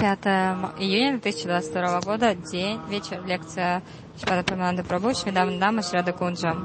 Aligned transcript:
5 0.00 0.18
июня 0.78 1.20
2022 1.20 2.00
года, 2.00 2.34
день, 2.34 2.80
вечер, 2.88 3.22
лекция 3.26 3.82
Шпада 4.18 4.42
Прамананда 4.42 4.82
Прабhu, 4.82 5.12
Шмидам 5.12 5.82
Шрада 5.82 6.14
Кунджа. 6.14 6.56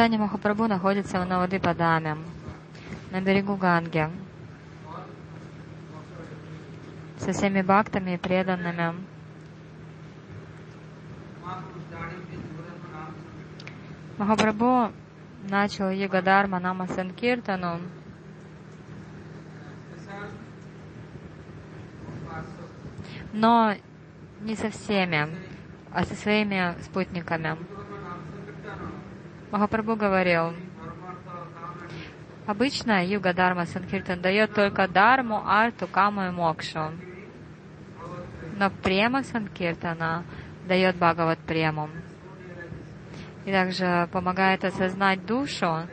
Читание 0.00 0.18
Махапрабху 0.18 0.66
находится 0.66 1.20
в 1.20 1.26
Навадипадаме, 1.26 2.16
на 3.10 3.20
берегу 3.20 3.54
Ганги, 3.56 4.08
со 7.18 7.32
всеми 7.32 7.60
бхактами 7.60 8.14
и 8.14 8.16
преданными. 8.16 8.94
Махапрабху 14.16 14.90
начал 15.50 15.90
Югадарма 15.90 16.60
Нама 16.60 16.86
Санкиртану, 16.86 17.80
но 23.34 23.74
не 24.40 24.56
со 24.56 24.70
всеми, 24.70 25.28
а 25.92 26.06
со 26.06 26.14
своими 26.14 26.74
спутниками. 26.84 27.58
Махапрабху 29.50 29.96
говорил, 29.96 30.54
обычно 32.46 33.04
Юга 33.04 33.34
Дарма 33.34 33.66
Санкиртан 33.66 34.20
дает 34.20 34.54
только 34.54 34.86
Дарму, 34.86 35.42
Арту, 35.44 35.88
Каму 35.88 36.24
и 36.26 36.30
Мокшу. 36.30 36.92
Но 38.56 38.70
Према 38.70 39.24
Санкиртана 39.24 40.22
дает 40.68 40.94
Бхагават 40.96 41.40
Прему. 41.40 41.88
И 43.44 43.50
также 43.50 44.08
помогает 44.12 44.64
осознать 44.64 45.26
душу, 45.26 45.88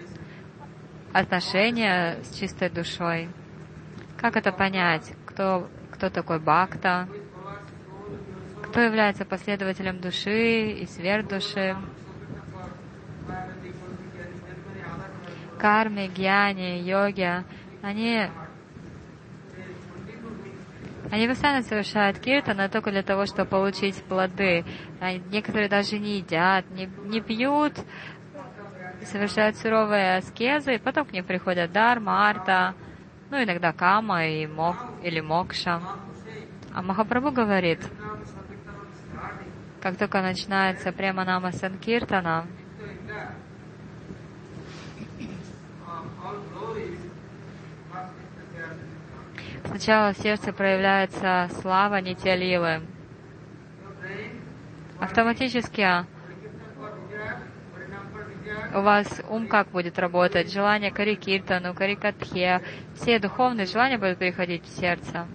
отношения 1.12 2.19
с 2.21 2.38
чистой 2.38 2.69
душой. 2.69 3.30
Как 4.18 4.36
это 4.36 4.51
понять? 4.51 5.13
Кто, 5.25 5.68
кто 5.92 6.12
такой 6.12 6.39
Бхакта? 6.39 7.09
Кто 8.62 8.81
является 8.81 9.25
последователем 9.25 10.00
души 10.00 10.74
и 10.74 10.86
сверх 10.86 11.27
души? 11.27 11.75
Карме, 15.57 16.07
гьяне, 16.07 16.81
йоге, 16.81 17.44
они, 17.81 18.27
они 21.12 21.27
постоянно 21.27 21.63
совершают 21.63 22.19
киртана 22.19 22.69
только 22.69 22.92
для 22.92 23.04
того, 23.04 23.25
чтобы 23.25 23.50
получить 23.50 24.04
плоды. 24.04 24.65
Они, 25.00 25.21
некоторые 25.31 25.69
даже 25.69 26.00
не 26.00 26.18
едят, 26.18 26.69
не, 26.71 26.89
не 27.06 27.21
пьют, 27.21 27.74
совершают 29.04 29.57
суровые 29.57 30.18
аскезы, 30.18 30.75
и 30.75 30.80
потом 30.80 31.06
к 31.06 31.13
ним 31.13 31.24
приходят 31.24 31.71
дарма, 31.71 32.27
арта, 32.30 32.74
ну, 33.30 33.44
иногда 33.44 33.71
кама 33.74 34.25
и 34.25 34.48
мок, 34.48 34.77
или 35.04 35.19
мокша. 35.19 35.81
А 36.74 36.81
Махапрабху 36.81 37.31
говорит, 37.31 37.80
как 39.81 39.98
только 39.98 40.21
начинается 40.21 40.92
прямо 40.92 41.24
нама 41.24 41.51
Санкиртана, 41.51 42.45
Сначала 49.77 50.12
в 50.12 50.18
сердце 50.18 50.53
проявляется 50.53 51.51
слава 51.62 52.01
Нитялилы. 52.01 52.81
Автоматически 55.00 55.88
у 58.74 58.81
вас 58.81 59.21
ум 59.29 59.47
как 59.47 59.69
будет 59.69 60.00
работать? 60.00 60.51
Желание 60.51 60.89
карикиртану, 60.89 61.75
карикатхе, 61.75 62.63
все 62.95 63.19
духовные 63.19 63.68
желания 63.68 64.00
будут 64.00 64.18
приходить 64.18 64.65
в 64.65 64.79
сердце. 64.79 65.27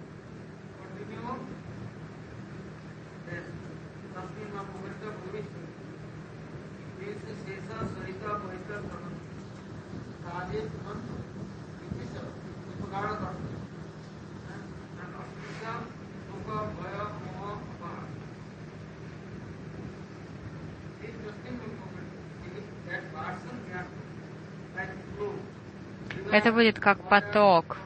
Это 26.33 26.51
будет 26.51 26.79
как 26.79 26.97
поток, 27.09 27.77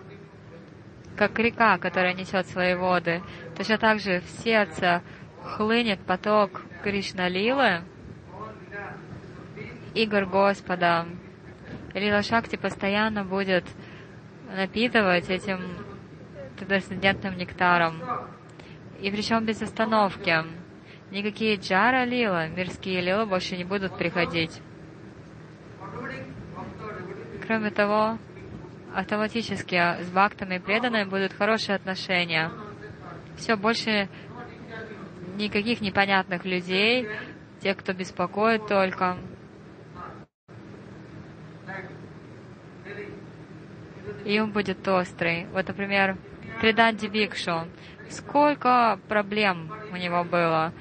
как 1.17 1.37
река, 1.37 1.77
которая 1.77 2.13
несет 2.13 2.47
свои 2.47 2.75
воды. 2.75 3.21
Точно 3.57 3.77
так 3.77 3.99
же 3.99 4.21
в 4.21 4.29
сердце 4.41 5.03
хлынет 5.43 5.99
поток 5.99 6.61
Кришна 6.81 7.27
Лилы, 7.27 7.81
игр 9.93 10.25
Господа. 10.25 11.07
Лила 11.93 12.21
Шакти 12.21 12.55
постоянно 12.55 13.25
будет 13.25 13.65
напитывать 14.55 15.29
этим 15.29 15.59
трансцендентным 16.57 17.35
нектаром. 17.37 18.01
И 19.01 19.11
причем 19.11 19.43
без 19.43 19.61
остановки. 19.61 20.33
Никакие 21.11 21.57
джара 21.57 22.05
лила, 22.05 22.47
мирские 22.47 23.01
лилы 23.01 23.25
больше 23.25 23.57
не 23.57 23.65
будут 23.65 23.97
приходить. 23.97 24.61
Кроме 27.45 27.71
того, 27.71 28.17
автоматически 28.97 29.75
с 30.01 30.09
бхактами 30.09 30.55
и 30.55 30.59
преданными 30.59 31.07
будут 31.07 31.31
хорошие 31.31 31.75
отношения. 31.75 32.49
Все, 33.35 33.55
больше 33.55 34.09
никаких 35.35 35.81
непонятных 35.81 36.45
людей, 36.45 37.07
тех, 37.61 37.77
кто 37.77 37.93
беспокоит 37.93 38.65
только. 38.65 39.17
И 44.25 44.39
он 44.39 44.51
будет 44.51 44.85
острый. 44.87 45.45
Вот, 45.53 45.67
например, 45.67 46.17
Триданди 46.59 47.05
Бикшу. 47.05 47.67
Сколько 48.09 48.99
проблем 49.07 49.71
у 49.91 49.95
него 49.95 50.23
было. 50.23 50.73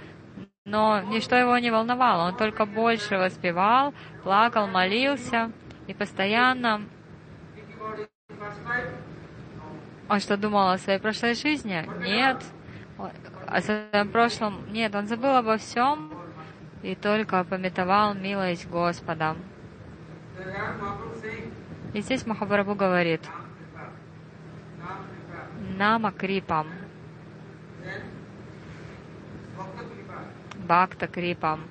Но 0.64 1.02
ничто 1.02 1.36
его 1.36 1.58
не 1.58 1.70
волновало. 1.70 2.28
Он 2.28 2.36
только 2.36 2.64
больше 2.64 3.18
воспевал, 3.18 3.92
плакал, 4.22 4.68
молился 4.68 5.52
и 5.86 5.92
постоянно 5.92 6.80
он 10.08 10.20
что, 10.20 10.36
думал 10.36 10.70
о 10.70 10.78
своей 10.78 10.98
прошлой 10.98 11.34
жизни? 11.34 11.84
Нет. 12.00 12.42
О 13.46 13.60
своем 13.60 14.08
прошлом? 14.10 14.70
Нет, 14.70 14.94
он 14.94 15.06
забыл 15.06 15.36
обо 15.36 15.56
всем 15.56 16.12
и 16.82 16.94
только 16.94 17.42
пометовал 17.44 18.14
милость 18.14 18.68
Господа. 18.68 19.36
И 21.92 22.00
здесь 22.00 22.26
Махабрабху 22.26 22.74
говорит, 22.74 23.22
Нама 25.76 26.12
Крипам, 26.12 26.68
Бхакта 30.56 31.06
Крипам. 31.06 31.64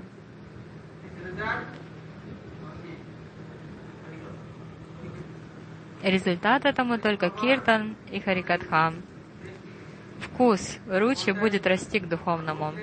Результат 6.06 6.66
этому 6.66 7.00
только 7.00 7.32
киртан 7.32 7.96
и 8.12 8.20
харикатха. 8.20 8.94
Вкус 10.20 10.78
ручи 10.88 11.32
будет 11.32 11.66
расти 11.66 12.00
к 12.00 12.08
духовному. 12.08 12.74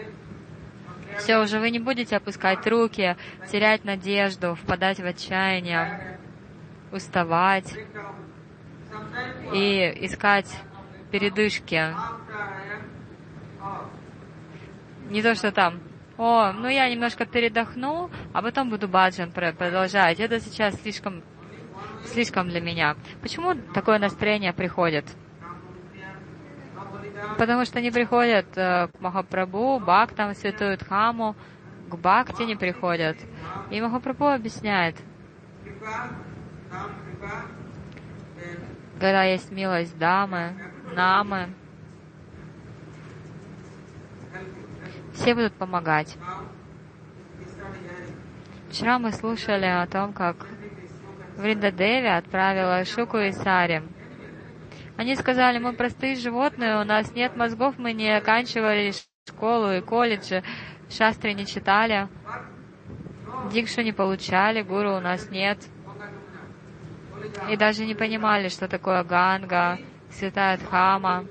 Все, 1.19 1.39
уже 1.39 1.61
вы 1.61 1.71
не 1.71 1.79
будете 1.79 2.17
опускать 2.17 2.67
руки, 2.67 3.17
терять 3.49 3.85
надежду, 3.85 4.57
впадать 4.57 4.99
в 4.99 5.07
отчаяние, 5.07 6.19
уставать 6.91 7.73
и 9.55 9.99
искать 10.01 10.53
передышки. 11.13 11.95
Не 15.11 15.23
то, 15.23 15.37
что 15.37 15.53
там, 15.53 15.79
о, 16.19 16.51
ну 16.51 16.67
я 16.67 16.91
немножко 16.91 17.25
передохну, 17.25 18.11
а 18.33 18.43
потом 18.43 18.69
буду 18.69 18.89
баджан 18.89 19.31
продолжать. 19.31 20.19
Это 20.19 20.41
сейчас 20.41 20.75
слишком 20.83 21.23
слишком 22.05 22.49
для 22.49 22.61
меня. 22.61 22.97
Почему 23.21 23.55
такое 23.75 23.99
настроение 23.99 24.53
приходит? 24.53 25.07
Потому 27.39 27.65
что 27.65 27.79
они 27.79 27.91
приходят 27.91 28.47
э, 28.57 28.89
к 28.89 29.01
Махапрабху, 29.01 29.81
Бхактам, 29.81 30.35
Святую 30.35 30.77
Дхаму, 30.77 31.35
к 31.89 31.97
Бхакти 31.97 32.43
не 32.43 32.57
приходят. 32.57 33.17
И 33.71 33.81
Махапрабху 33.81 34.27
объясняет, 34.27 34.97
когда 38.95 39.25
есть 39.25 39.51
милость 39.51 39.97
Дамы, 39.99 40.55
Намы, 40.95 41.49
все 45.15 45.35
будут 45.35 45.53
помогать. 45.55 46.17
Вчера 48.71 48.99
мы 48.99 49.13
слушали 49.13 49.67
о 49.67 49.87
том, 49.87 50.13
как 50.13 50.47
Вриндадеви 51.37 52.09
отправила 52.09 52.85
Шуку 52.85 53.19
и 53.19 53.33
Сари. 53.33 53.83
Они 54.97 55.17
сказали, 55.17 55.59
мы 55.59 55.73
простые 55.73 56.17
животные, 56.17 56.81
у 56.81 56.85
нас 56.85 57.15
нет 57.15 57.37
мозгов, 57.37 57.79
мы 57.79 57.93
не 57.93 58.11
оканчивали 58.15 58.93
школу 59.27 59.73
и 59.73 59.81
колледжи, 59.81 60.43
шастры 60.91 61.33
не 61.33 61.47
читали, 61.47 62.09
дикшу 63.51 63.83
не 63.83 63.93
получали, 63.93 64.63
гуру 64.63 64.97
у 64.97 65.01
нас 65.01 65.31
нет. 65.31 65.59
И 67.51 67.57
даже 67.57 67.87
не 67.87 67.95
понимали, 67.95 68.49
что 68.49 68.69
такое 68.69 69.03
ганга, 69.05 69.79
святая 70.11 70.59
дхама. 70.59 71.25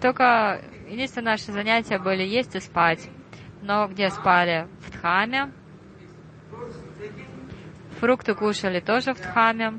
Только 0.00 0.60
единственное 0.88 1.32
наши 1.32 1.52
занятия 1.52 1.98
были 1.98 2.22
есть 2.22 2.54
и 2.56 2.60
спать. 2.60 3.08
Но 3.62 3.86
где 3.86 4.10
спали? 4.10 4.66
В 4.80 4.90
дхаме, 4.90 5.52
Фрукты 8.02 8.34
кушали 8.34 8.80
тоже 8.80 9.14
в 9.14 9.20
Дхаме. 9.20 9.78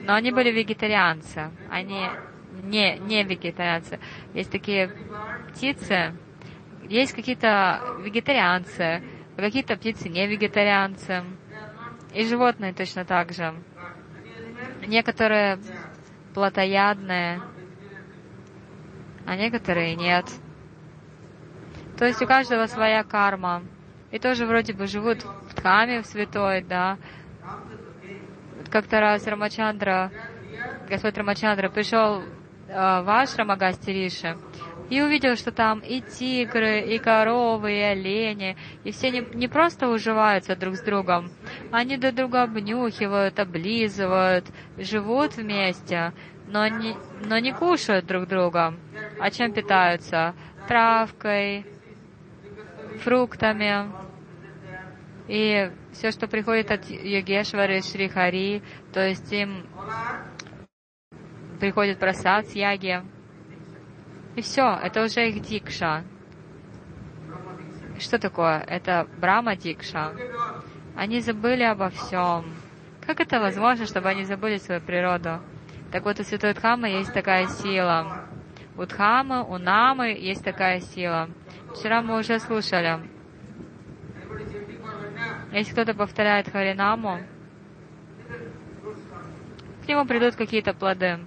Но 0.00 0.14
они 0.14 0.32
были 0.32 0.50
вегетарианцы. 0.50 1.50
Они 1.68 2.08
не, 2.62 2.96
не 2.96 3.24
вегетарианцы. 3.24 4.00
Есть 4.32 4.50
такие 4.50 4.90
птицы, 5.50 6.14
есть 6.88 7.12
какие-то 7.12 7.98
вегетарианцы, 8.00 9.02
какие-то 9.36 9.76
птицы 9.76 10.08
не 10.08 10.26
вегетарианцы. 10.26 11.22
И 12.14 12.24
животные 12.24 12.72
точно 12.72 13.04
так 13.04 13.32
же. 13.32 13.54
Некоторые 14.86 15.58
плотоядные, 16.32 17.42
а 19.26 19.36
некоторые 19.36 19.94
нет. 19.94 20.24
То 21.98 22.06
есть 22.06 22.22
у 22.22 22.26
каждого 22.26 22.64
своя 22.64 23.04
карма 23.04 23.62
и 24.10 24.18
тоже 24.18 24.46
вроде 24.46 24.72
бы 24.72 24.86
живут 24.86 25.22
в 25.22 25.54
Дхаме, 25.54 26.02
в 26.02 26.06
святой, 26.06 26.62
да. 26.62 26.98
Как-то 28.70 29.00
раз 29.00 29.26
Рамачандра, 29.26 30.10
Господь 30.88 31.16
Рамачандра 31.16 31.68
пришел 31.68 32.20
э, 32.20 32.24
в 32.68 33.08
Ашрам 33.08 33.50
Агастириши 33.50 34.36
и 34.90 35.00
увидел, 35.00 35.36
что 35.36 35.50
там 35.50 35.80
и 35.80 36.00
тигры, 36.00 36.80
и 36.80 36.98
коровы, 36.98 37.72
и 37.72 37.80
олени, 37.80 38.56
и 38.84 38.92
все 38.92 39.10
не, 39.10 39.26
не 39.34 39.48
просто 39.48 39.88
уживаются 39.88 40.56
друг 40.56 40.76
с 40.76 40.82
другом, 40.82 41.30
они 41.72 41.96
друг 41.96 42.14
друга 42.14 42.42
обнюхивают, 42.42 43.38
облизывают, 43.38 44.46
живут 44.76 45.36
вместе, 45.36 46.12
но 46.46 46.66
не, 46.68 46.94
но 47.24 47.38
не 47.38 47.52
кушают 47.52 48.06
друг 48.06 48.28
друга. 48.28 48.74
А 49.20 49.30
чем 49.30 49.52
питаются? 49.52 50.34
Травкой, 50.68 51.64
фруктами. 52.96 53.90
И 55.28 55.70
все, 55.92 56.10
что 56.12 56.28
приходит 56.28 56.70
от 56.70 56.84
Йогешвары, 56.88 57.82
Шрихари, 57.82 58.62
то 58.92 59.04
есть 59.04 59.32
им 59.32 59.66
приходит 61.58 61.98
просад 61.98 62.46
с 62.46 62.52
яги. 62.54 63.02
И 64.36 64.42
все, 64.42 64.78
это 64.82 65.02
уже 65.02 65.28
их 65.28 65.40
дикша. 65.42 66.04
Что 67.98 68.18
такое? 68.18 68.58
Это 68.60 69.08
Брама 69.18 69.56
дикша. 69.56 70.12
Они 70.94 71.20
забыли 71.20 71.62
обо 71.62 71.88
всем. 71.88 72.44
Как 73.06 73.20
это 73.20 73.40
возможно, 73.40 73.86
чтобы 73.86 74.08
они 74.08 74.24
забыли 74.24 74.58
свою 74.58 74.80
природу? 74.80 75.40
Так 75.92 76.04
вот, 76.04 76.20
у 76.20 76.24
Святой 76.24 76.52
Дхамы 76.52 76.88
есть 76.88 77.14
такая 77.14 77.46
сила. 77.46 78.26
У 78.76 78.84
Дхамы, 78.84 79.42
у 79.42 79.56
Намы 79.58 80.08
есть 80.08 80.44
такая 80.44 80.80
сила. 80.80 81.30
Вчера 81.78 82.00
мы 82.00 82.18
уже 82.18 82.40
слушали. 82.40 83.00
Если 85.52 85.72
кто-то 85.72 85.94
повторяет 85.94 86.48
Харинаму, 86.48 87.20
к 89.84 89.88
нему 89.88 90.06
придут 90.06 90.36
какие-то 90.36 90.72
плоды. 90.72 91.18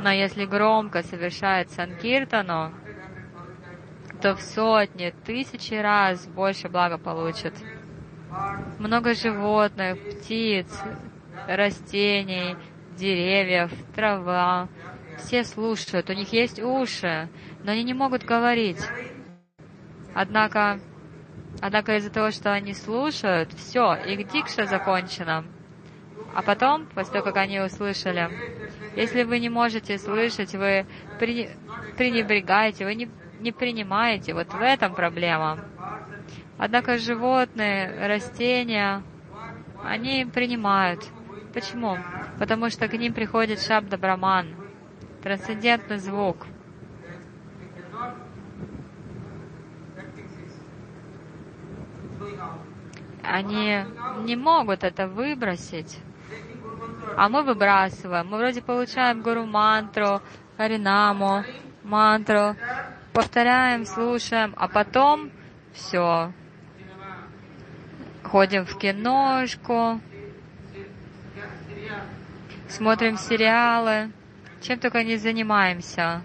Но 0.00 0.10
если 0.12 0.44
громко 0.44 1.02
совершает 1.02 1.70
Санкиртану, 1.70 2.72
то 4.20 4.34
в 4.34 4.42
сотни, 4.42 5.14
тысячи 5.24 5.74
раз 5.74 6.26
больше 6.26 6.68
блага 6.68 6.98
получит. 6.98 7.54
Много 8.78 9.14
животных, 9.14 9.98
птиц, 9.98 10.68
растений, 11.48 12.56
деревьев, 12.96 13.72
трава. 13.94 14.68
Все 15.18 15.44
слушают, 15.44 16.10
у 16.10 16.12
них 16.12 16.32
есть 16.32 16.60
уши, 16.60 17.28
но 17.64 17.72
они 17.72 17.82
не 17.82 17.94
могут 17.94 18.24
говорить. 18.24 18.80
Однако, 20.14 20.78
однако 21.60 21.96
из-за 21.96 22.10
того, 22.10 22.30
что 22.30 22.52
они 22.52 22.74
слушают, 22.74 23.52
все, 23.54 23.94
их 23.94 24.30
дикша 24.30 24.66
закончена. 24.66 25.44
А 26.32 26.42
потом, 26.42 26.86
после 26.86 27.14
того, 27.14 27.24
как 27.24 27.36
они 27.38 27.58
услышали, 27.60 28.30
если 28.94 29.24
вы 29.24 29.40
не 29.40 29.48
можете 29.48 29.98
слышать, 29.98 30.54
вы 30.54 30.86
пренебрегаете, 31.18 32.84
вы 32.84 32.94
не 32.94 33.08
не 33.44 33.52
принимаете. 33.52 34.32
Вот 34.32 34.52
в 34.52 34.60
этом 34.60 34.94
проблема. 34.94 35.60
Однако 36.56 36.98
животные, 36.98 38.06
растения, 38.06 39.02
они 39.82 40.24
принимают. 40.24 41.04
Почему? 41.52 41.98
Потому 42.38 42.70
что 42.70 42.88
к 42.88 42.94
ним 42.94 43.12
приходит 43.12 43.60
шабда 43.60 43.98
браман, 43.98 44.56
трансцендентный 45.22 45.98
звук. 45.98 46.46
Они 53.22 53.84
не 54.24 54.36
могут 54.36 54.84
это 54.84 55.08
выбросить. 55.08 55.98
А 57.16 57.28
мы 57.28 57.42
выбрасываем. 57.42 58.28
Мы 58.28 58.38
вроде 58.38 58.60
получаем 58.60 59.22
гуру 59.22 59.46
мантру, 59.46 60.20
харинаму, 60.56 61.44
мантру, 61.82 62.56
повторяем, 63.12 63.86
слушаем, 63.86 64.54
а 64.56 64.68
потом 64.68 65.30
все. 65.72 66.32
Ходим 68.22 68.66
в 68.66 68.76
киношку, 68.78 70.00
смотрим 72.68 73.16
сериалы, 73.16 74.10
чем 74.60 74.78
только 74.78 75.04
не 75.04 75.16
занимаемся. 75.16 76.22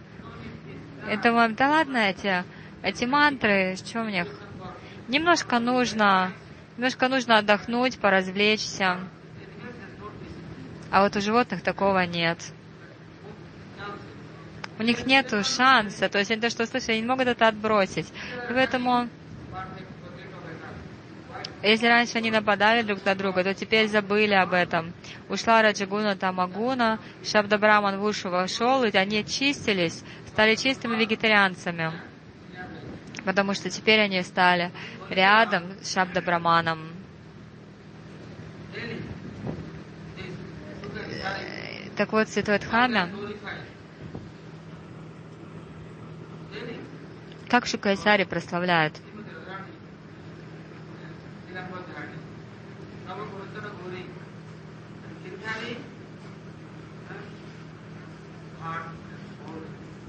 И 1.11 1.17
думаем, 1.17 1.55
да 1.55 1.69
ладно 1.69 1.97
эти, 1.97 2.43
эти 2.81 3.05
мантры, 3.05 3.75
что 3.75 4.03
в 4.03 4.09
них? 4.09 4.27
Немножко 5.09 5.59
нужно, 5.59 6.31
немножко 6.77 7.09
нужно 7.09 7.39
отдохнуть, 7.39 7.99
поразвлечься. 7.99 8.99
А 10.89 11.03
вот 11.03 11.17
у 11.17 11.21
животных 11.21 11.61
такого 11.61 12.05
нет 12.05 12.39
у 14.79 14.83
них 14.83 15.05
нет 15.05 15.29
шанса, 15.45 16.07
то 16.09 16.17
есть 16.17 16.31
они 16.31 16.41
то, 16.41 16.49
что 16.49 16.63
услышали, 16.63 16.93
они 16.93 17.01
не 17.01 17.07
могут 17.07 17.27
это 17.27 17.49
отбросить. 17.49 18.07
Поэтому, 18.47 19.09
если 21.61 21.87
раньше 21.87 22.17
они 22.17 22.31
нападали 22.31 22.81
друг 22.81 23.03
на 23.03 23.13
друга, 23.13 23.43
то 23.43 23.53
теперь 23.53 23.89
забыли 23.89 24.33
об 24.33 24.53
этом. 24.53 24.93
Ушла 25.27 25.61
Раджагуна 25.61 26.15
Тамагуна, 26.15 26.99
Шабдабраман 27.25 27.99
в 27.99 28.05
ушу 28.05 28.29
вошел, 28.29 28.85
и 28.85 28.95
они 28.95 29.19
очистились, 29.19 30.01
стали 30.27 30.55
чистыми 30.55 30.95
вегетарианцами. 30.95 31.91
Потому 33.25 33.53
что 33.53 33.69
теперь 33.69 33.99
они 33.99 34.21
стали 34.23 34.71
рядом 35.09 35.63
с 35.81 35.93
Шабдабраманом. 35.93 36.89
Так 41.95 42.13
вот, 42.13 42.29
Святой 42.29 42.59
Дхамя 42.59 43.09
Как 47.49 47.65
Шукайсари 47.65 48.25
прославляет? 48.25 49.01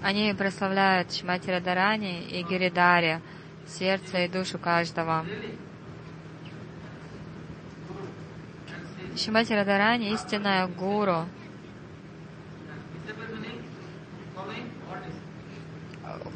Они 0.02 0.33
прославляют 0.35 1.12
Шимати 1.12 1.50
Радарани 1.50 2.23
и 2.23 2.42
Гиридари, 2.42 3.21
сердце 3.66 4.25
и 4.25 4.28
душу 4.28 4.59
каждого. 4.59 5.26
Шимати 9.16 9.52
Радарани— 9.52 10.12
истинная 10.14 10.66
гуру, 10.66 11.26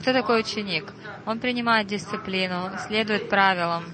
Кто 0.05 0.13
такой 0.13 0.41
ученик? 0.41 0.93
Он 1.25 1.39
принимает 1.39 1.87
дисциплину, 1.87 2.71
следует 2.87 3.31
правилам. 3.31 3.85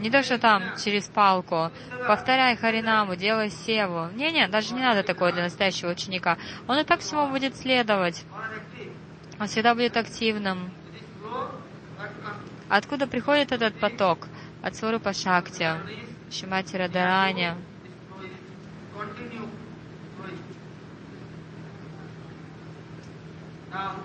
Не 0.00 0.10
то, 0.10 0.22
что 0.22 0.38
там 0.38 0.62
через 0.82 1.08
палку. 1.08 1.70
Повторяй 2.06 2.56
Харинаму, 2.56 3.16
делай 3.16 3.50
севу. 3.50 4.08
Не-не, 4.14 4.48
даже 4.48 4.74
не 4.74 4.82
надо 4.82 5.02
такое 5.02 5.32
для 5.32 5.44
настоящего 5.44 5.90
ученика. 5.90 6.36
Он 6.68 6.78
и 6.78 6.84
так 6.84 7.00
всему 7.00 7.28
будет 7.28 7.56
следовать. 7.56 8.24
Он 9.38 9.46
всегда 9.46 9.74
будет 9.74 9.96
активным. 9.96 10.70
Откуда 12.68 13.06
приходит 13.06 13.52
этот 13.52 13.78
поток? 13.78 14.28
От 14.62 14.74
Сварупа 14.74 15.12
Шакти, 15.12 15.70
Шимати 16.30 16.76
Радарани. 16.76 17.54
Now, 23.70 23.96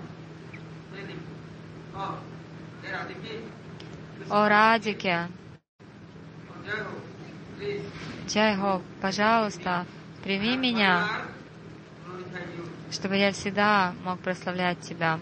о 4.28 4.48
Радике, 4.48 5.28
Джайхо, 8.26 8.80
пожалуйста, 9.00 9.86
прими 10.22 10.56
меня, 10.56 11.06
чтобы 12.90 13.16
я 13.16 13.32
всегда 13.32 13.94
мог 14.04 14.20
прославлять 14.20 14.80
Тебя. 14.80 15.18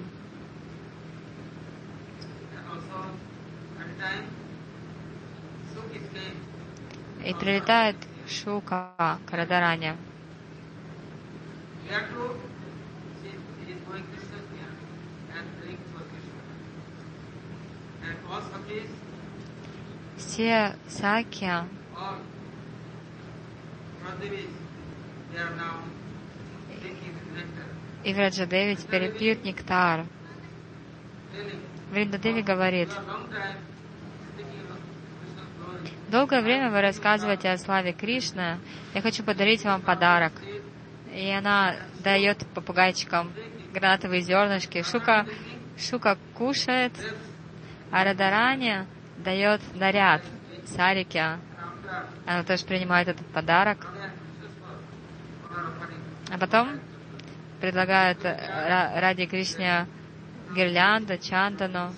И 7.24 7.34
прилетает 7.34 7.96
Шука 8.28 9.18
к 9.26 9.32
Все 20.16 20.76
саки. 20.88 21.50
И 28.04 28.14
Враджадеви 28.14 28.76
теперь 28.76 29.12
пьют 29.18 29.44
нектар. 29.44 30.06
Вриндадеви 31.90 32.42
говорит, 32.42 32.88
долгое 36.08 36.40
время 36.40 36.70
вы 36.70 36.80
рассказываете 36.80 37.50
о 37.50 37.58
славе 37.58 37.92
Кришны, 37.92 38.58
я 38.94 39.02
хочу 39.02 39.24
подарить 39.24 39.64
вам 39.64 39.82
подарок. 39.82 40.32
И 41.12 41.30
она 41.30 41.76
дает 42.04 42.46
попугайчикам 42.54 43.32
гранатовые 43.72 44.22
зернышки. 44.22 44.82
Шука, 44.82 45.26
шука 45.76 46.16
кушает, 46.34 46.92
а 47.90 48.86
дает 49.18 49.60
наряд 49.74 50.22
Сарике. 50.66 51.38
Она 52.26 52.44
тоже 52.44 52.64
принимает 52.64 53.08
этот 53.08 53.26
подарок. 53.26 53.86
А 56.32 56.38
потом 56.38 56.80
предлагает 57.60 58.18
ради 58.24 59.26
Кришне 59.26 59.86
гирлянду, 60.54 61.18
чандану. 61.18 61.92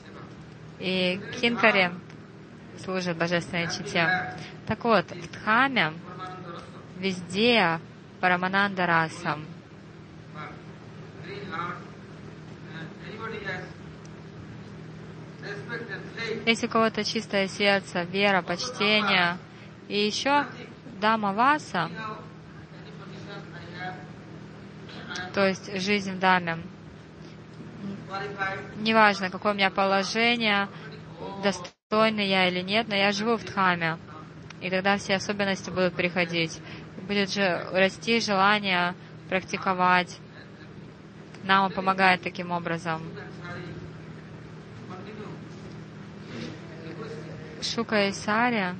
И 0.78 1.20
кинкари 1.40 1.92
служит 2.82 3.16
божественной 3.16 3.68
чите. 3.70 4.34
Так 4.66 4.84
вот, 4.84 5.10
в 5.10 5.32
Дхаме 5.32 5.92
везде 6.98 7.78
Парамананда 8.20 8.86
расам. 8.86 9.44
Если 16.46 16.66
у 16.66 16.70
кого-то 16.70 17.04
чистое 17.04 17.48
сердце, 17.48 18.02
вера, 18.02 18.42
почтение, 18.42 19.38
и 19.88 20.06
еще 20.06 20.46
Дама 21.00 21.32
Васа, 21.32 21.90
то 25.34 25.46
есть 25.46 25.80
жизнь 25.80 26.12
в 26.12 26.18
Даме. 26.18 26.58
Неважно, 28.76 29.30
какое 29.30 29.52
у 29.52 29.56
меня 29.56 29.70
положение, 29.70 30.68
достойный 31.42 32.28
я 32.28 32.48
или 32.48 32.60
нет, 32.60 32.88
но 32.88 32.94
я 32.94 33.12
живу 33.12 33.36
в 33.36 33.44
Дхаме. 33.44 33.98
И 34.60 34.70
тогда 34.70 34.96
все 34.96 35.16
особенности 35.16 35.70
будут 35.70 35.94
приходить. 35.94 36.60
Будет 37.08 37.32
же 37.32 37.68
расти 37.72 38.20
желание 38.20 38.94
практиковать. 39.28 40.18
Нам 41.42 41.72
помогает 41.72 42.22
таким 42.22 42.52
образом. 42.52 43.02
Шука 47.62 48.08
и 48.08 48.12
Саря 48.12 48.74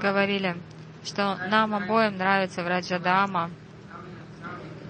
говорили, 0.00 0.56
что 1.04 1.38
нам 1.48 1.74
обоим 1.74 2.16
нравится 2.16 2.64
Враджадама, 2.64 3.50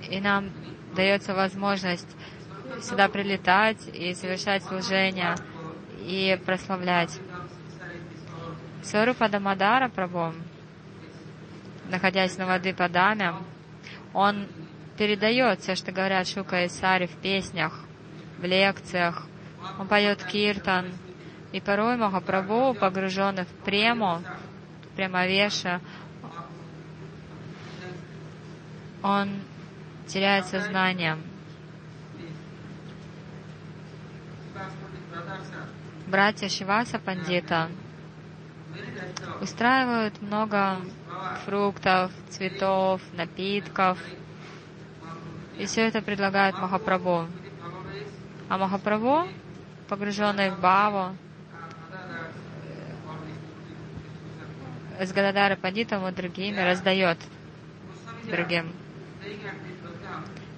и 0.09 0.21
нам 0.21 0.51
дается 0.97 1.35
возможность 1.35 2.09
сюда 2.81 3.09
прилетать 3.09 3.87
и 3.92 4.14
совершать 4.14 4.64
служение 4.64 5.37
и 5.99 6.40
прославлять. 6.47 7.21
Сварупа 8.83 9.29
Дамадара 9.29 9.88
Прабhu, 9.88 10.35
находясь 11.90 12.37
на 12.38 12.47
воды 12.47 12.75
Падаме, 12.75 13.35
он 14.12 14.47
передает 15.03 15.59
все, 15.59 15.75
что 15.75 15.91
говорят 15.91 16.29
Шука 16.29 16.62
и 16.62 16.69
Сари 16.69 17.07
в 17.07 17.17
песнях, 17.17 17.81
в 18.38 18.45
лекциях. 18.45 19.27
Он 19.81 19.88
поет 19.88 20.23
киртан. 20.23 20.93
И 21.51 21.61
порой 21.61 21.97
Махапрабху, 21.97 22.73
погруженный 22.79 23.45
в 23.45 23.65
прему, 23.65 24.21
прямовеша, 24.95 25.81
он 29.03 29.41
теряет 30.07 30.47
сознание. 30.47 31.19
Братья 36.07 36.49
Шиваса 36.49 37.01
Пандита 37.01 37.71
устраивают 39.41 40.23
много 40.23 40.77
фруктов, 41.45 42.12
цветов, 42.31 43.01
напитков. 43.15 43.99
И 45.59 45.67
все 45.67 45.87
это 45.87 46.03
предлагают 46.03 46.59
Махапрабху. 46.59 47.27
А 48.49 48.59
Махапрабху, 48.59 49.29
погруженный 49.88 50.51
в 50.51 50.61
Баву, 50.61 51.17
с 54.99 55.12
Гададара 55.12 55.57
Пандитом 55.57 56.07
и 56.07 56.12
другими 56.12 56.61
раздает 56.61 57.19
другим. 58.29 58.73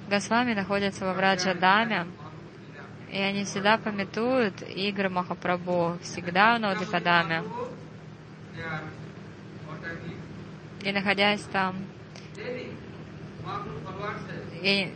Госвами 0.09 0.55
находятся 0.55 1.07
во 1.07 1.15
Враджадаме, 1.15 2.07
и 3.11 3.19
они 3.19 3.45
всегда 3.45 3.79
пометуют 3.79 4.63
игры 4.63 5.09
Махапрабху, 5.09 5.99
всегда 6.03 6.57
в 6.57 6.61
Нодипадаме. 6.61 7.43
И 10.83 10.93
находясь 10.93 11.43
там, 11.45 11.77
и 14.65 14.91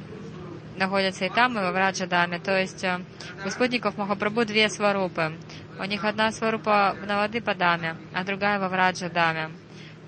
находятся 0.78 1.26
и 1.26 1.28
там, 1.28 1.58
и 1.58 1.60
во 1.60 1.72
Враджадаме. 1.72 2.38
То 2.38 2.58
есть 2.58 2.82
э, 2.84 3.00
у 3.44 3.50
спутников 3.50 3.98
Махапрабху 3.98 4.44
две 4.46 4.70
сварупы. 4.70 5.32
У 5.78 5.84
них 5.84 6.04
одна 6.04 6.32
сварупа 6.32 6.96
на 7.06 7.18
воды 7.18 7.40
Падаме, 7.42 7.96
а 8.14 8.24
другая 8.24 8.58
во 8.58 8.68
Враджадаме. 8.68 9.50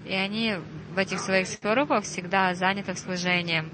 И 0.06 0.14
они 0.14 0.56
в 0.94 0.98
этих 0.98 1.20
своих 1.20 1.46
сварупах 1.46 2.04
всегда 2.04 2.54
заняты 2.54 2.94
в 2.94 2.98
служении. 2.98 3.64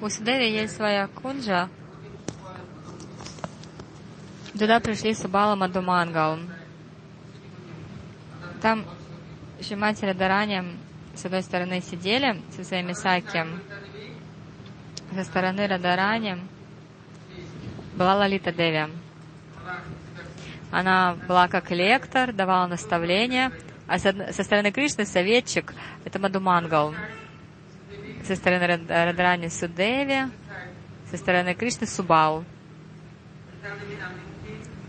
У 0.00 0.08
Судеви 0.08 0.50
есть 0.50 0.76
своя 0.76 1.06
кунджа. 1.08 1.68
Туда 4.58 4.80
пришли 4.80 5.12
Субала 5.14 5.54
Мадумангал. 5.54 6.38
Там 8.62 8.86
Шимати 9.60 10.04
Радарани 10.04 10.64
с 11.14 11.24
одной 11.26 11.42
стороны 11.42 11.82
сидели 11.82 12.40
со 12.56 12.64
своими 12.64 12.94
саки, 12.94 13.44
со 15.14 15.24
стороны 15.24 15.66
Радарани 15.66 16.38
была 17.96 18.16
Лалита 18.16 18.50
Деви. 18.50 18.90
Она 20.70 21.16
была 21.28 21.48
как 21.48 21.70
лектор, 21.70 22.32
давала 22.32 22.66
наставления, 22.66 23.52
а 23.86 23.98
со 23.98 24.42
стороны 24.42 24.72
Кришны 24.72 25.04
советчик— 25.04 25.74
это 26.04 26.18
Мадумангал 26.18 26.94
со 28.24 28.34
стороны 28.34 28.66
Радрани 28.88 29.48
Судеви, 29.48 30.30
со 31.10 31.16
стороны 31.16 31.54
Кришны 31.54 31.86
Субау. 31.86 32.44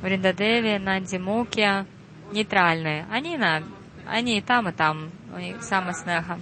Вриндадеви, 0.01 0.77
Нандимуки 0.77 1.85
нейтральные. 2.31 3.05
Они, 3.09 3.37
на, 3.37 3.63
они 4.05 4.37
и 4.37 4.41
там, 4.41 4.69
и 4.69 4.71
там. 4.71 5.11
У 5.33 5.39
них 5.39 5.63
сама 5.63 5.93
снеха. 5.93 6.39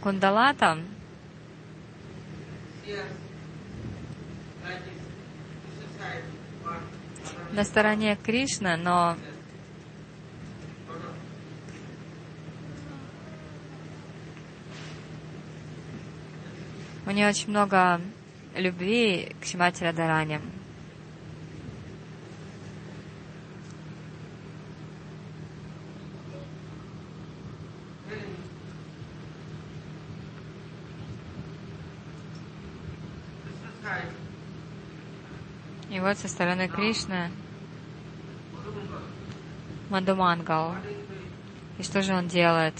Кундалата 0.00 0.78
на 7.52 7.64
стороне 7.64 8.16
Кришны, 8.16 8.76
но 8.76 9.16
У 17.06 17.12
нее 17.12 17.28
очень 17.28 17.50
много 17.50 18.00
любви 18.54 19.34
к 19.40 19.44
Шимати 19.44 19.82
Радаране. 19.82 20.40
И 36.00 36.02
вот 36.02 36.16
со 36.16 36.28
стороны 36.28 36.66
Кришны 36.66 37.30
Мандумангал. 39.90 40.74
И 41.76 41.82
что 41.82 42.00
же 42.00 42.14
он 42.14 42.26
делает? 42.26 42.72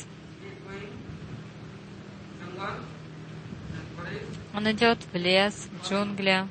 Он 4.55 4.71
идет 4.73 5.01
в 5.13 5.15
лес, 5.15 5.69
в 5.71 5.87
джунгли 5.87 6.47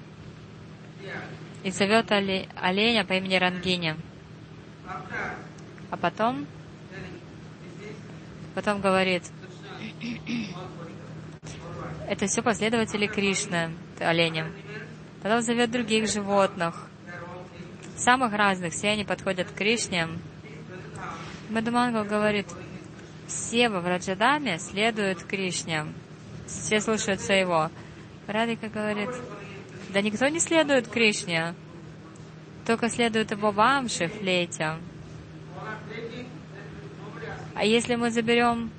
и 1.64 1.72
зовет 1.72 2.12
оленя 2.12 3.04
по 3.04 3.14
имени 3.14 3.38
Рангини. 3.38 3.96
А 5.90 5.98
потом, 5.98 6.46
потом 8.54 8.80
говорит, 8.80 9.24
это 12.08 12.28
все 12.28 12.44
последователи 12.44 13.08
Кришны, 13.08 13.72
оленем. 14.00 14.54
Потом 15.22 15.42
зовет 15.42 15.72
других 15.72 16.10
животных, 16.10 16.88
самых 17.98 18.34
разных, 18.34 18.74
все 18.74 18.90
они 18.90 19.04
подходят 19.04 19.50
к 19.50 19.54
Кришне. 19.54 20.08
Мадамангал 21.50 22.06
говорит, 22.06 22.48
все 23.28 23.70
во 23.70 23.82
Враджадаме 23.82 24.60
следуют 24.60 25.24
Кришне, 25.24 25.86
все 26.48 26.80
слушаются 26.80 27.34
его. 27.34 27.70
Радика 28.28 28.70
говорит, 28.70 29.10
да 29.90 30.02
никто 30.02 30.28
не 30.28 30.40
следует 30.40 30.88
Кришне, 30.88 31.54
только 32.66 32.90
следует 32.90 33.32
его 33.32 33.52
вамши, 33.52 34.08
флейте. 34.08 34.76
А 37.56 37.66
если 37.66 37.96
мы 37.96 38.10
заберем 38.10 38.72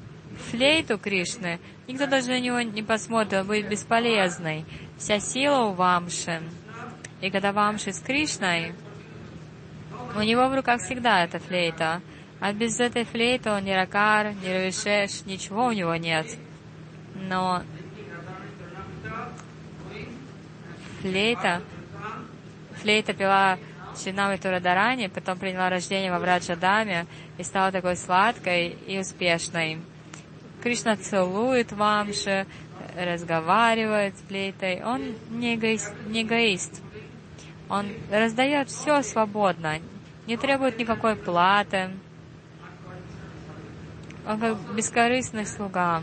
флейту 0.51 0.99
Кришны, 0.99 1.61
никто 1.87 2.07
даже 2.07 2.29
на 2.29 2.41
него 2.41 2.61
не 2.63 2.83
посмотрит, 2.83 3.41
он 3.41 3.47
будет 3.47 3.69
бесполезный. 3.69 4.65
Вся 5.01 5.19
сила 5.19 5.63
у 5.63 5.73
вамши. 5.73 6.43
И 7.23 7.31
когда 7.31 7.53
вамши 7.53 7.91
с 7.91 8.01
Кришной, 8.01 8.75
у 10.15 10.21
него 10.21 10.47
в 10.47 10.55
руках 10.55 10.83
всегда 10.83 11.25
эта 11.25 11.39
флейта. 11.39 12.03
А 12.39 12.53
без 12.53 12.79
этой 12.79 13.07
флейты 13.07 13.51
он 13.51 13.65
ни 13.65 13.73
ракар, 13.73 14.35
ни 14.35 14.47
равишеш, 14.47 15.25
ничего 15.25 15.69
у 15.69 15.73
него 15.73 15.97
нет. 15.97 16.27
Но 17.15 17.63
флейта. 21.01 21.63
Флейта 22.83 23.15
пила 23.15 23.59
Шинами 23.97 24.37
Турадарани, 24.37 25.07
потом 25.07 25.39
приняла 25.39 25.71
рождение 25.71 26.13
во 26.13 26.19
Враджадаме 26.19 27.07
и 27.39 27.43
стала 27.43 27.73
такой 27.73 27.97
сладкой 27.97 28.77
и 28.87 28.99
успешной. 28.99 29.79
Кришна 30.63 30.99
целует 30.99 31.73
Вамши, 31.73 32.47
разговаривает 32.97 34.17
с 34.17 34.23
флейтой. 34.23 34.83
Он 34.85 35.15
не 35.31 35.55
эгоист. 35.55 35.93
Не 36.07 36.23
эгоист. 36.23 36.83
Он 37.71 37.87
раздает 38.11 38.69
все 38.69 39.01
свободно, 39.03 39.79
не 40.27 40.37
требует 40.37 40.77
никакой 40.77 41.15
платы. 41.15 41.91
Он 44.27 44.41
как 44.41 44.59
бескорыстный 44.75 45.47
слуга. 45.47 46.03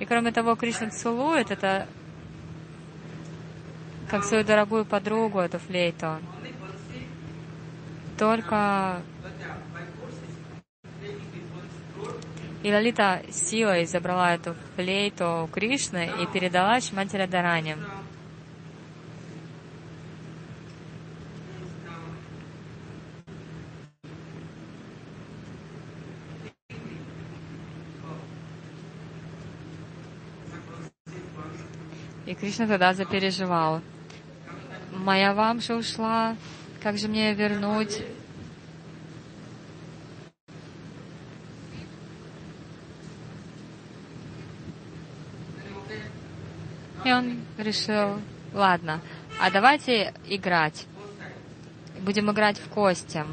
И 0.00 0.04
кроме 0.04 0.32
того, 0.32 0.56
Кришна 0.56 0.90
целует 0.90 1.52
это 1.52 1.86
как 4.10 4.24
свою 4.24 4.44
дорогую 4.44 4.84
подругу, 4.84 5.38
эту 5.38 5.58
флейту. 5.58 6.18
Только 8.18 9.02
и 12.66 12.72
Лалита 12.72 13.22
силой 13.30 13.86
забрала 13.86 14.34
эту 14.34 14.56
флейту 14.74 15.44
у 15.44 15.46
Кришны 15.46 16.10
и 16.20 16.26
передала 16.26 16.80
Шмати 16.80 17.14
Радаране. 17.14 17.76
И 32.26 32.34
Кришна 32.34 32.66
тогда 32.66 32.94
запереживал. 32.94 33.80
Моя 34.90 35.34
вамша 35.34 35.76
ушла, 35.76 36.34
как 36.82 36.98
же 36.98 37.06
мне 37.06 37.28
ее 37.28 37.34
вернуть? 37.34 38.02
И 47.06 47.12
он 47.12 47.38
решил, 47.56 48.20
ладно, 48.52 49.00
а 49.40 49.48
давайте 49.52 50.12
играть. 50.26 50.86
Будем 52.00 52.32
играть 52.32 52.58
в 52.58 52.68
кости. 52.68 53.24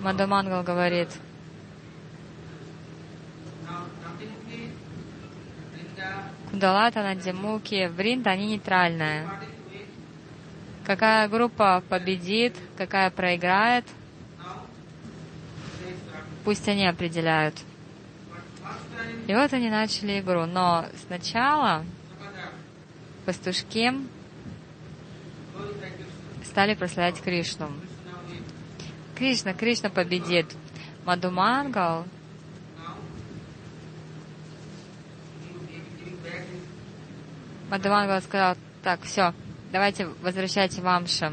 Мадамангал 0.00 0.62
говорит, 0.62 1.10
Кундалата, 6.50 7.02
Надзимуки, 7.02 7.88
Вринда, 7.88 8.30
они 8.30 8.46
нейтральные. 8.46 9.28
Какая 10.86 11.28
группа 11.28 11.82
победит, 11.86 12.56
какая 12.78 13.10
проиграет, 13.10 13.84
пусть 16.44 16.66
они 16.66 16.86
определяют. 16.86 17.56
И 19.26 19.34
вот 19.34 19.52
они 19.52 19.70
начали 19.70 20.20
игру. 20.20 20.46
Но 20.46 20.86
сначала 21.06 21.84
пастушки 23.24 23.92
стали 26.44 26.74
прославлять 26.74 27.20
Кришну. 27.20 27.70
Кришна, 29.14 29.54
Кришна 29.54 29.90
победит. 29.90 30.46
Мадумангал 31.04 32.04
Мадавангала 37.72 38.20
сказал, 38.20 38.54
так, 38.82 39.00
все, 39.00 39.32
давайте 39.72 40.06
возвращайте 40.20 40.82
вамши. 40.82 41.32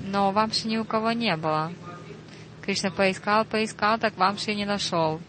Но 0.00 0.32
вамши 0.32 0.66
ни 0.66 0.76
у 0.76 0.84
кого 0.84 1.12
не 1.12 1.36
было. 1.36 1.70
Кришна 2.64 2.90
поискал, 2.90 3.44
поискал, 3.44 3.98
так 3.98 4.16
вамши 4.16 4.54
не 4.54 4.64
нашел. 4.64 5.20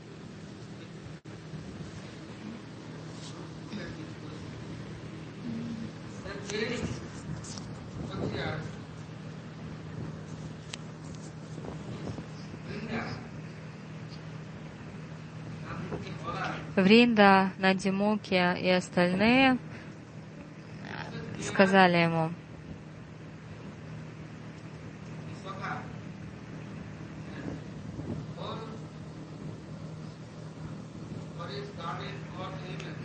Вринда, 16.77 17.51
Надимуки 17.57 18.33
и 18.33 18.69
остальные 18.69 19.57
сказали 21.41 21.97
ему, 21.97 22.31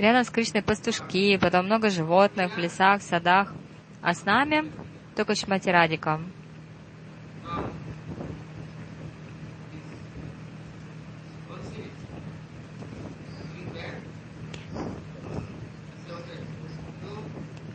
Рядом 0.01 0.25
с 0.25 0.31
Кришной 0.31 0.63
пастушки, 0.63 1.37
потом 1.37 1.67
много 1.67 1.91
животных 1.91 2.57
в 2.57 2.59
лесах, 2.59 3.03
садах, 3.03 3.53
а 4.01 4.15
с 4.15 4.25
нами 4.25 4.73
только 5.15 5.35
Шмати 5.35 5.69
Радика. 5.69 6.19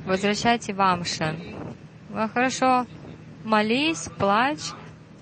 возвращайте 0.04 0.74
вамши. 0.74 1.36
Ну, 2.10 2.28
хорошо, 2.30 2.88
молись, 3.44 4.10
плачь, 4.18 4.72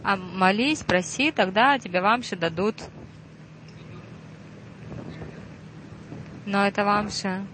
а 0.04 0.16
молись, 0.16 0.84
проси, 0.84 1.32
тогда 1.32 1.78
тебе 1.80 2.00
вамши 2.00 2.38
дадут. 2.38 2.76
Но 6.46 6.66
это 6.66 6.84
вамша 6.84 7.46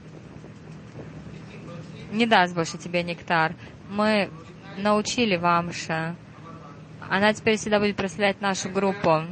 не 2.12 2.25
даст 2.25 2.54
больше 2.54 2.78
тебе 2.78 3.04
нектар. 3.04 3.56
Мы 3.89 4.30
научили 4.78 5.36
вамша. 5.36 6.15
Она 7.10 7.34
теперь 7.34 7.58
всегда 7.58 7.80
будет 7.80 7.95
прославлять 7.95 8.41
нашу 8.41 8.69
группу. 8.69 9.23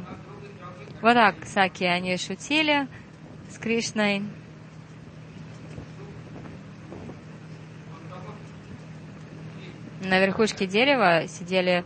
Вот 1.00 1.14
так, 1.14 1.36
Саки, 1.44 1.84
они 1.84 2.16
шутили 2.16 2.88
с 3.50 3.58
Кришной. 3.58 4.22
на 10.00 10.20
верхушке 10.20 10.66
дерева 10.66 11.26
сидели 11.26 11.84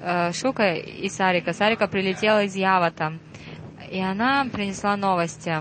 э, 0.00 0.32
Шука 0.32 0.74
и 0.74 1.08
Сарика. 1.08 1.52
Сарика 1.54 1.88
прилетела 1.88 2.44
из 2.44 2.54
Явата, 2.54 3.14
и 3.90 3.98
она 3.98 4.46
принесла 4.52 4.96
новости. 4.96 5.56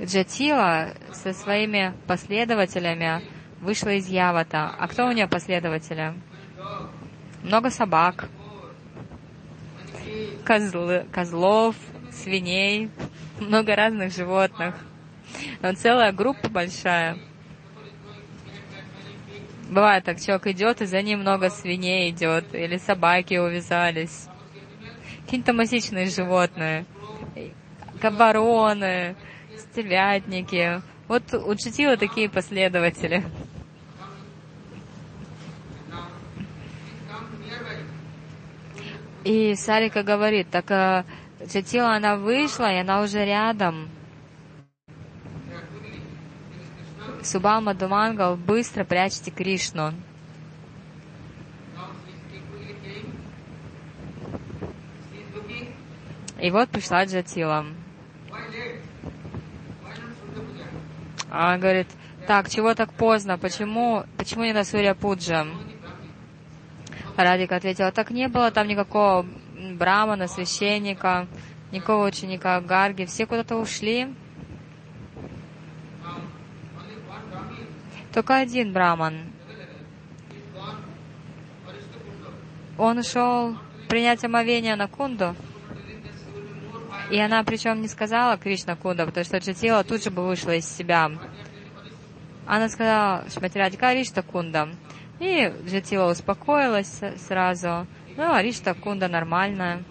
Джатила 0.00 0.94
со 1.12 1.32
своими 1.32 1.92
последователями 2.06 3.22
вышла 3.60 3.90
из 3.90 4.06
Явата. 4.06 4.74
А 4.78 4.86
кто 4.86 5.06
у 5.06 5.12
нее 5.12 5.26
последователи? 5.26 6.14
Много 7.42 7.70
собак, 7.70 8.28
козлы, 10.44 11.06
козлов, 11.12 11.76
свиней, 12.12 12.90
много 13.40 13.74
разных 13.74 14.12
животных. 14.12 14.74
Но 15.62 15.72
целая 15.74 16.12
группа 16.12 16.48
большая. 16.48 17.18
Бывает 19.68 20.04
так, 20.04 20.20
человек 20.20 20.46
идет, 20.46 20.80
и 20.80 20.86
за 20.86 21.02
ним 21.02 21.20
много 21.20 21.50
свиней 21.50 22.10
идет, 22.10 22.54
или 22.54 22.78
собаки 22.78 23.34
увязались. 23.34 24.26
Какие-то 25.24 25.48
томасичные 25.48 26.06
животные. 26.06 26.86
Кабароны, 28.00 29.14
стервятники. 29.58 30.82
Вот 31.08 31.34
у 31.34 31.54
Читила 31.54 31.96
такие 31.96 32.28
последователи. 32.28 33.24
И 39.24 39.54
Сарика 39.56 40.02
говорит, 40.02 40.48
так 40.50 40.70
а, 40.70 41.04
Джатила, 41.44 41.94
она 41.94 42.16
вышла, 42.16 42.72
и 42.72 42.78
она 42.78 43.02
уже 43.02 43.24
рядом. 43.24 43.90
Субал 47.22 47.60
Мадумангал, 47.60 48.36
быстро 48.36 48.84
прячьте 48.84 49.30
Кришну. 49.30 49.92
И 56.40 56.50
вот 56.50 56.70
пришла 56.70 57.04
Джатила. 57.04 57.66
А 61.30 61.56
говорит, 61.58 61.88
так, 62.26 62.48
чего 62.48 62.74
так 62.74 62.92
поздно? 62.92 63.38
Почему, 63.38 64.04
почему 64.16 64.44
не 64.44 64.52
на 64.52 64.64
Сурья 64.64 64.94
Пуджа? 64.94 65.46
Радик 67.16 67.52
ответила, 67.52 67.90
так 67.90 68.10
не 68.10 68.28
было 68.28 68.50
там 68.50 68.68
никакого 68.68 69.26
брамана, 69.74 70.28
священника, 70.28 71.26
никого 71.72 72.04
ученика 72.04 72.60
Гарги, 72.60 73.04
все 73.04 73.26
куда-то 73.26 73.56
ушли. 73.56 74.14
Только 78.12 78.36
один 78.36 78.72
браман. 78.72 79.18
Он 82.78 82.98
ушел 82.98 83.56
принять 83.88 84.24
омовение 84.24 84.76
на 84.76 84.86
кунду. 84.86 85.34
И 87.10 87.18
она 87.18 87.42
причем 87.42 87.80
не 87.80 87.88
сказала 87.88 88.36
Кришна 88.36 88.76
Кунда, 88.76 89.06
потому 89.06 89.24
что 89.24 89.38
Джатила 89.38 89.82
тут 89.82 90.02
же 90.04 90.10
бы 90.10 90.26
вышла 90.26 90.54
из 90.54 90.68
себя. 90.68 91.10
Она 92.46 92.68
сказала 92.68 93.24
Шмати 93.30 93.58
Радика 93.58 93.92
Ришта 93.92 94.22
Кунда. 94.22 94.68
И 95.18 95.52
Джатила 95.66 96.10
успокоилась 96.10 97.00
сразу. 97.26 97.86
Ну, 98.16 98.32
а 98.32 98.42
Ришта 98.42 98.74
Кунда 98.74 99.08
нормальная. 99.08 99.82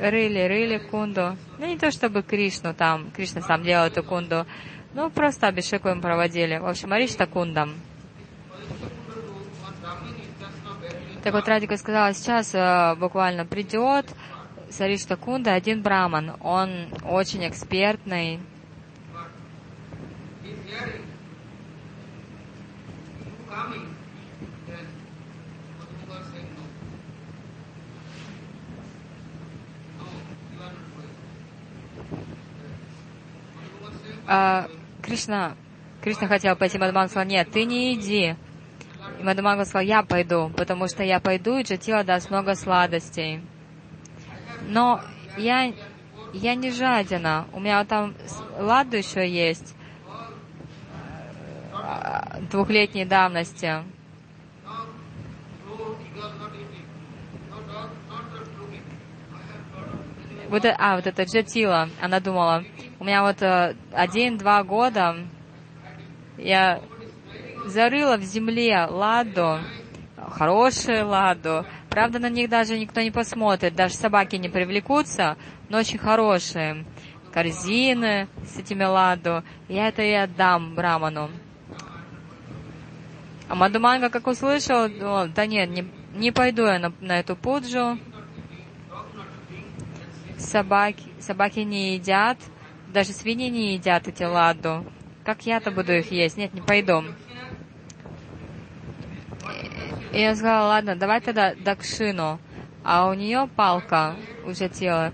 Рыли, 0.00 0.40
рыли 0.46 0.76
кунду. 0.76 1.38
Ну, 1.58 1.66
не 1.66 1.78
то 1.78 1.90
чтобы 1.90 2.22
Кришну 2.22 2.74
там, 2.74 3.10
Кришна 3.12 3.40
сам 3.40 3.62
делал 3.62 3.86
эту 3.86 4.02
кунду. 4.02 4.46
Ну, 4.92 5.08
просто 5.08 5.46
Абишеку 5.46 5.88
им 5.88 6.02
проводили. 6.02 6.58
В 6.58 6.66
общем, 6.66 6.92
Аришта 6.92 7.26
Кундам. 7.26 7.74
Так 11.22 11.32
вот, 11.32 11.48
Радика 11.48 11.76
сказала, 11.76 12.12
сейчас 12.12 12.54
э, 12.54 12.94
буквально 13.00 13.46
придет 13.46 14.06
Саришта 14.70 15.16
Кунда 15.16 15.54
один 15.54 15.82
браман. 15.82 16.36
Он 16.40 16.88
очень 17.04 17.46
экспертный. 17.48 18.40
А, 34.28 34.68
Кришна, 35.02 35.54
Кришна 36.02 36.26
хотел 36.26 36.56
пойти, 36.56 36.78
Мадаман 36.78 37.08
сказал, 37.08 37.28
нет, 37.28 37.48
ты 37.52 37.64
не 37.64 37.94
иди. 37.94 38.34
И 39.20 39.22
Мадаманга 39.22 39.64
сказал, 39.64 39.86
я 39.86 40.02
пойду, 40.02 40.50
потому 40.56 40.88
что 40.88 41.04
я 41.04 41.20
пойду, 41.20 41.56
и 41.58 41.62
Джатила 41.62 42.02
даст 42.02 42.28
много 42.30 42.56
сладостей. 42.56 43.40
Но 44.66 45.00
я, 45.36 45.72
я 46.32 46.54
не 46.54 46.70
жадина. 46.70 47.46
У 47.52 47.60
меня 47.60 47.84
там 47.84 48.14
ладу 48.58 48.96
еще 48.96 49.28
есть 49.28 49.74
э, 51.72 52.40
двухлетней 52.50 53.04
давности. 53.04 53.82
Вот, 60.48 60.64
а, 60.64 60.94
вот 60.94 61.06
это 61.06 61.24
Джатила, 61.24 61.88
она 62.00 62.20
думала, 62.20 62.64
у 63.00 63.04
меня 63.04 63.22
вот 63.22 63.42
э, 63.42 63.74
один-два 63.92 64.62
года 64.62 65.16
я 66.38 66.80
зарыла 67.64 68.16
в 68.16 68.22
земле 68.22 68.86
ладу, 68.88 69.58
хорошую 70.16 71.06
ладу. 71.06 71.64
Правда, 71.90 72.18
на 72.18 72.28
них 72.28 72.48
даже 72.48 72.78
никто 72.78 73.00
не 73.00 73.10
посмотрит, 73.10 73.74
даже 73.74 73.94
собаки 73.94 74.36
не 74.36 74.48
привлекутся, 74.48 75.36
но 75.68 75.78
очень 75.78 75.98
хорошие. 75.98 76.84
Корзины 77.32 78.28
с 78.46 78.58
этими 78.58 78.84
ладу. 78.84 79.42
Я 79.68 79.88
это 79.88 80.02
и 80.02 80.12
отдам 80.12 80.74
Браману. 80.74 81.30
А 83.48 83.54
Мадуманга, 83.54 84.08
как 84.08 84.26
услышал, 84.26 84.88
думал, 84.88 85.28
да 85.28 85.46
нет, 85.46 85.70
не, 85.70 85.86
не 86.14 86.32
пойду 86.32 86.62
я 86.62 86.78
на, 86.78 86.92
на 87.00 87.20
эту 87.20 87.36
пуджу. 87.36 87.98
Собаки, 90.36 91.04
собаки 91.20 91.60
не 91.60 91.94
едят, 91.94 92.38
даже 92.92 93.12
свиньи 93.12 93.48
не 93.48 93.74
едят 93.74 94.08
эти 94.08 94.24
ладу. 94.24 94.84
Как 95.24 95.46
я-то 95.46 95.70
буду 95.70 95.92
их 95.92 96.10
есть? 96.10 96.36
Нет, 96.36 96.54
не 96.54 96.60
пойду. 96.60 97.04
И 100.16 100.20
я 100.20 100.34
сказала, 100.34 100.68
ладно, 100.68 100.96
давай 100.96 101.20
тогда 101.20 101.54
Дакшину. 101.54 102.40
А 102.82 103.10
у 103.10 103.12
нее 103.12 103.50
палка 103.54 104.16
уже 104.46 104.70
тело. 104.70 105.12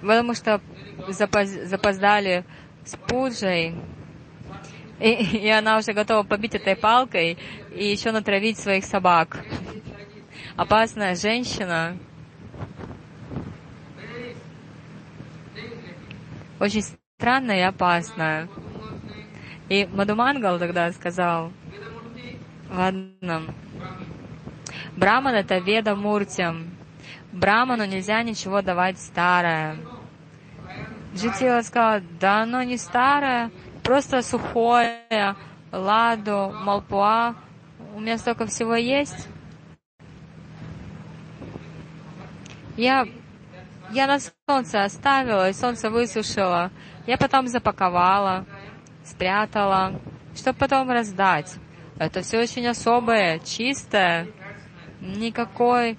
Потому 0.00 0.32
что 0.34 0.60
запоз, 1.08 1.48
запоздали 1.48 2.44
с 2.84 2.94
пуджей. 2.94 3.74
И, 5.00 5.10
и 5.10 5.48
она 5.48 5.78
уже 5.78 5.94
готова 5.94 6.22
побить 6.22 6.54
этой 6.54 6.76
палкой 6.76 7.38
и 7.74 7.90
еще 7.90 8.12
натравить 8.12 8.56
своих 8.56 8.84
собак. 8.84 9.44
Опасная 10.54 11.16
женщина. 11.16 11.98
Очень 16.60 16.84
странная 17.18 17.58
и 17.58 17.62
опасная. 17.62 18.48
И 19.68 19.88
Мадумангал 19.92 20.60
тогда 20.60 20.92
сказал, 20.92 21.50
ладно, 22.72 23.42
Браман 24.96 25.34
это 25.34 25.58
Веда 25.58 25.94
Мурти. 25.94 26.46
Браману 27.32 27.84
нельзя 27.84 28.22
ничего 28.22 28.62
давать 28.62 28.98
старое. 28.98 29.76
Джитила 31.14 31.62
сказала, 31.62 32.02
да 32.20 32.42
оно 32.42 32.62
не 32.62 32.76
старое, 32.76 33.50
просто 33.82 34.22
сухое, 34.22 35.34
ладу, 35.70 36.54
малпуа. 36.62 37.34
У 37.94 38.00
меня 38.00 38.18
столько 38.18 38.46
всего 38.46 38.74
есть. 38.74 39.28
Я, 42.76 43.06
я 43.90 44.06
на 44.06 44.18
солнце 44.48 44.84
оставила, 44.84 45.50
и 45.50 45.52
солнце 45.52 45.90
высушило. 45.90 46.70
Я 47.06 47.18
потом 47.18 47.48
запаковала, 47.48 48.46
спрятала, 49.04 50.00
чтобы 50.34 50.58
потом 50.58 50.90
раздать. 50.90 51.54
Это 51.98 52.22
все 52.22 52.40
очень 52.40 52.66
особое, 52.66 53.38
чистое, 53.40 54.28
никакой 55.00 55.98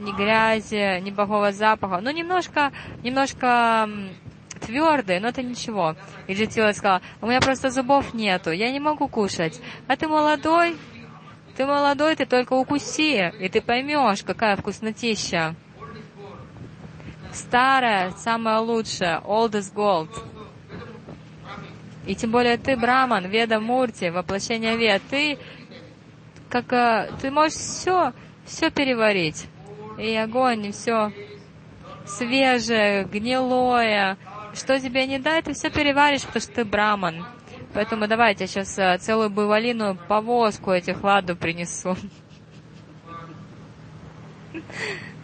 ни 0.00 0.12
грязи, 0.12 1.00
ни 1.00 1.10
плохого 1.10 1.52
запаха. 1.52 2.00
Ну, 2.00 2.10
немножко, 2.10 2.72
немножко 3.02 3.88
твердый, 4.60 5.20
но 5.20 5.28
это 5.28 5.42
ничего. 5.42 5.96
И 6.26 6.34
Джетила 6.34 6.72
сказала, 6.72 7.02
у 7.20 7.26
меня 7.26 7.40
просто 7.40 7.70
зубов 7.70 8.14
нету, 8.14 8.50
я 8.50 8.70
не 8.70 8.80
могу 8.80 9.08
кушать. 9.08 9.60
А 9.86 9.96
ты 9.96 10.08
молодой, 10.08 10.76
ты 11.56 11.66
молодой, 11.66 12.16
ты 12.16 12.26
только 12.26 12.54
укуси, 12.54 13.32
и 13.38 13.48
ты 13.48 13.60
поймешь, 13.60 14.22
какая 14.22 14.56
вкуснотища. 14.56 15.54
Старая, 17.32 18.10
самая 18.12 18.58
лучшая, 18.58 19.20
old 19.20 19.52
is 19.52 19.72
gold. 19.72 20.08
И 22.10 22.14
тем 22.16 22.32
более 22.32 22.58
ты 22.58 22.76
Браман, 22.76 23.28
Веда 23.28 23.60
Мурти, 23.60 24.10
воплощение 24.10 24.76
Вед, 24.76 25.00
ты 25.10 25.38
как 26.48 26.72
э, 26.72 27.08
ты 27.22 27.30
можешь 27.30 27.56
все, 27.56 28.12
все 28.44 28.72
переварить. 28.72 29.46
И 29.96 30.16
огонь, 30.16 30.66
и 30.66 30.72
все 30.72 31.12
свежее, 32.04 33.04
гнилое. 33.04 34.18
Что 34.54 34.80
тебе 34.80 35.06
не 35.06 35.20
дай, 35.20 35.40
ты 35.40 35.52
все 35.52 35.70
переваришь, 35.70 36.22
потому 36.22 36.40
что 36.40 36.52
ты 36.52 36.64
Браман. 36.64 37.24
Поэтому 37.74 38.08
давайте 38.08 38.42
я 38.42 38.48
сейчас 38.48 38.76
э, 38.76 38.98
целую 38.98 39.30
буйволину 39.30 39.96
повозку 40.08 40.72
этих 40.72 41.04
ладу 41.04 41.36
принесу. 41.36 41.96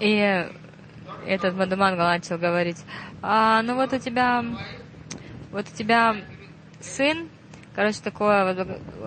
И 0.00 0.48
этот 1.26 1.54
Мадумангал 1.54 2.08
начал 2.08 2.38
говорить, 2.38 2.78
а, 3.22 3.62
ну 3.62 3.74
вот 3.76 3.92
у 3.92 3.98
тебя, 3.98 4.44
вот 5.50 5.66
у 5.72 5.76
тебя 5.76 6.16
сын, 6.80 7.28
короче, 7.74 8.00
такое, 8.02 8.54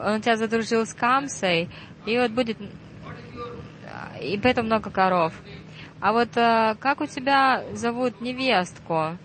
он 0.03 0.15
у 0.15 0.19
тебя 0.19 0.37
задружил 0.37 0.85
с 0.85 0.93
Камсой, 0.93 1.69
и 2.05 2.17
вот 2.17 2.31
будет, 2.31 2.57
и 4.21 4.39
поэтому 4.41 4.67
много 4.67 4.89
коров. 4.89 5.33
А 5.99 6.11
вот 6.11 6.29
а, 6.37 6.75
как 6.75 7.01
у 7.01 7.05
тебя 7.05 7.63
зовут 7.73 8.19
невестку? 8.21 9.17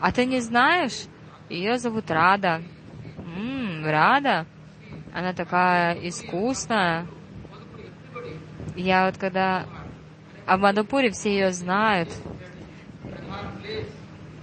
А 0.00 0.12
ты 0.12 0.24
не 0.24 0.40
знаешь? 0.40 1.06
Ее 1.48 1.78
зовут 1.78 2.10
Рада. 2.10 2.62
М-м, 3.18 3.84
Рада? 3.84 4.46
Она 5.12 5.32
такая 5.32 5.94
искусная. 6.08 7.06
Я 8.76 9.06
вот 9.06 9.16
когда 9.18 9.66
а 10.50 10.56
в 10.56 10.60
Мадапуре 10.62 11.12
все 11.12 11.30
ее 11.30 11.52
знают. 11.52 12.08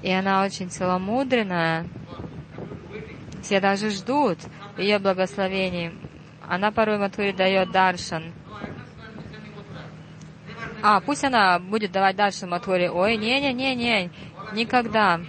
И 0.01 0.09
она 0.09 0.45
очень 0.45 0.69
целомудренная. 0.69 1.85
Все 3.41 3.59
даже 3.59 3.89
ждут 3.89 4.37
ее 4.77 4.99
благословений. 4.99 5.91
Она 6.47 6.71
порой 6.71 6.97
Матуре 6.97 7.33
дает 7.33 7.71
даршан. 7.71 8.31
А, 10.81 11.01
пусть 11.01 11.25
она 11.25 11.59
будет 11.59 11.91
давать 11.91 12.15
даршан 12.15 12.51
Матуре. 12.51 12.89
Ой, 12.89 13.17
не-не-не-не, 13.17 14.09
никогда. 14.53 15.19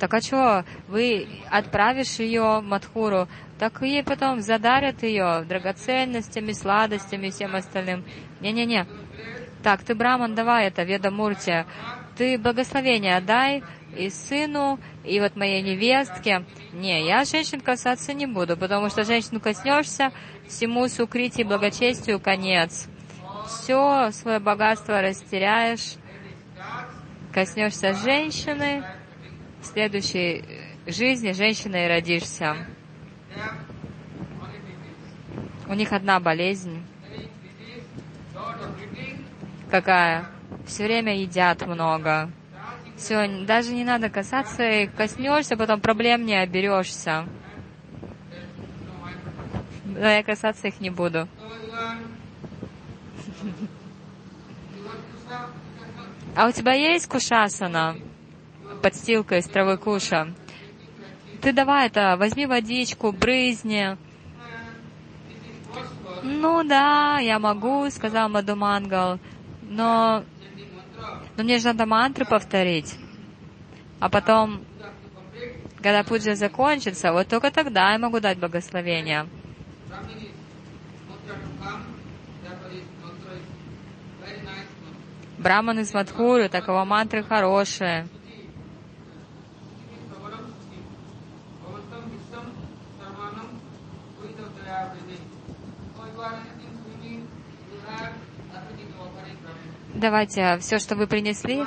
Так 0.00 0.12
а 0.12 0.20
что, 0.20 0.64
вы 0.88 1.28
отправишь 1.48 2.18
ее 2.18 2.60
Матхуру, 2.62 3.28
так 3.60 3.80
ей 3.82 4.02
потом 4.02 4.40
задарят 4.40 5.04
ее 5.04 5.44
драгоценностями, 5.48 6.50
сладостями 6.50 7.28
и 7.28 7.30
всем 7.30 7.54
остальным. 7.54 8.04
Не-не-не. 8.40 8.88
Так, 9.62 9.84
ты, 9.84 9.94
Браман, 9.94 10.34
давай 10.34 10.66
это, 10.66 10.82
Веда 10.82 11.10
Муртия. 11.10 11.66
Ты 12.16 12.36
благословение 12.36 13.20
дай 13.20 13.62
и 13.96 14.10
сыну, 14.10 14.80
и 15.04 15.20
вот 15.20 15.36
моей 15.36 15.62
невестке. 15.62 16.44
Не, 16.72 17.06
я 17.06 17.24
женщин 17.24 17.60
касаться 17.60 18.12
не 18.12 18.26
буду, 18.26 18.56
потому 18.56 18.90
что 18.90 19.04
женщину 19.04 19.40
коснешься, 19.40 20.12
всему 20.48 20.88
сукрити 20.88 21.42
и 21.42 21.44
благочестию 21.44 22.18
конец. 22.18 22.88
Все 23.46 24.10
свое 24.12 24.40
богатство 24.40 25.00
растеряешь, 25.00 25.94
коснешься 27.32 27.94
женщины, 27.94 28.84
в 29.60 29.66
следующей 29.66 30.44
жизни 30.86 31.32
женщиной 31.32 31.88
родишься. 31.88 32.56
У 35.68 35.74
них 35.74 35.92
одна 35.92 36.18
болезнь. 36.18 36.84
Какая? 39.72 40.26
Все 40.66 40.84
время 40.84 41.16
едят 41.16 41.66
много. 41.66 42.30
Все, 42.98 43.26
даже 43.46 43.72
не 43.72 43.84
надо 43.84 44.10
касаться 44.10 44.62
их, 44.62 44.94
коснешься, 44.94 45.56
потом 45.56 45.80
проблем 45.80 46.26
не 46.26 46.34
оберешься. 46.34 47.26
Но 49.86 50.06
я 50.06 50.22
касаться 50.22 50.68
их 50.68 50.78
не 50.80 50.90
буду. 50.90 51.26
А 56.34 56.48
у 56.48 56.50
тебя 56.52 56.72
есть 56.72 57.06
кушасана? 57.08 57.96
Подстилка 58.82 59.36
из 59.36 59.46
травы 59.46 59.76
куша. 59.76 60.32
Ты 61.42 61.52
давай 61.52 61.88
это, 61.88 62.16
возьми 62.18 62.46
водичку, 62.46 63.12
брызни. 63.12 63.98
Ну 66.22 66.64
да, 66.64 67.18
я 67.20 67.38
могу, 67.38 67.90
сказал 67.90 68.30
Мадумангал, 68.30 69.18
но, 69.72 70.24
но 71.36 71.44
мне 71.44 71.58
же 71.58 71.66
надо 71.68 71.86
мантры 71.86 72.24
повторить. 72.24 72.98
А 74.00 74.08
потом, 74.08 74.64
когда 75.76 76.02
пуджа 76.02 76.34
закончится, 76.34 77.12
вот 77.12 77.28
только 77.28 77.50
тогда 77.50 77.92
я 77.92 77.98
могу 77.98 78.20
дать 78.20 78.38
благословение. 78.38 79.28
Браман 85.38 85.80
из 85.80 85.92
Мадхуры, 85.92 86.48
так 86.48 86.68
его 86.68 86.84
мантры 86.84 87.24
хорошие. 87.24 88.08
Давайте, 100.02 100.58
все, 100.58 100.80
что 100.80 100.96
вы 100.96 101.06
принесли, 101.06 101.64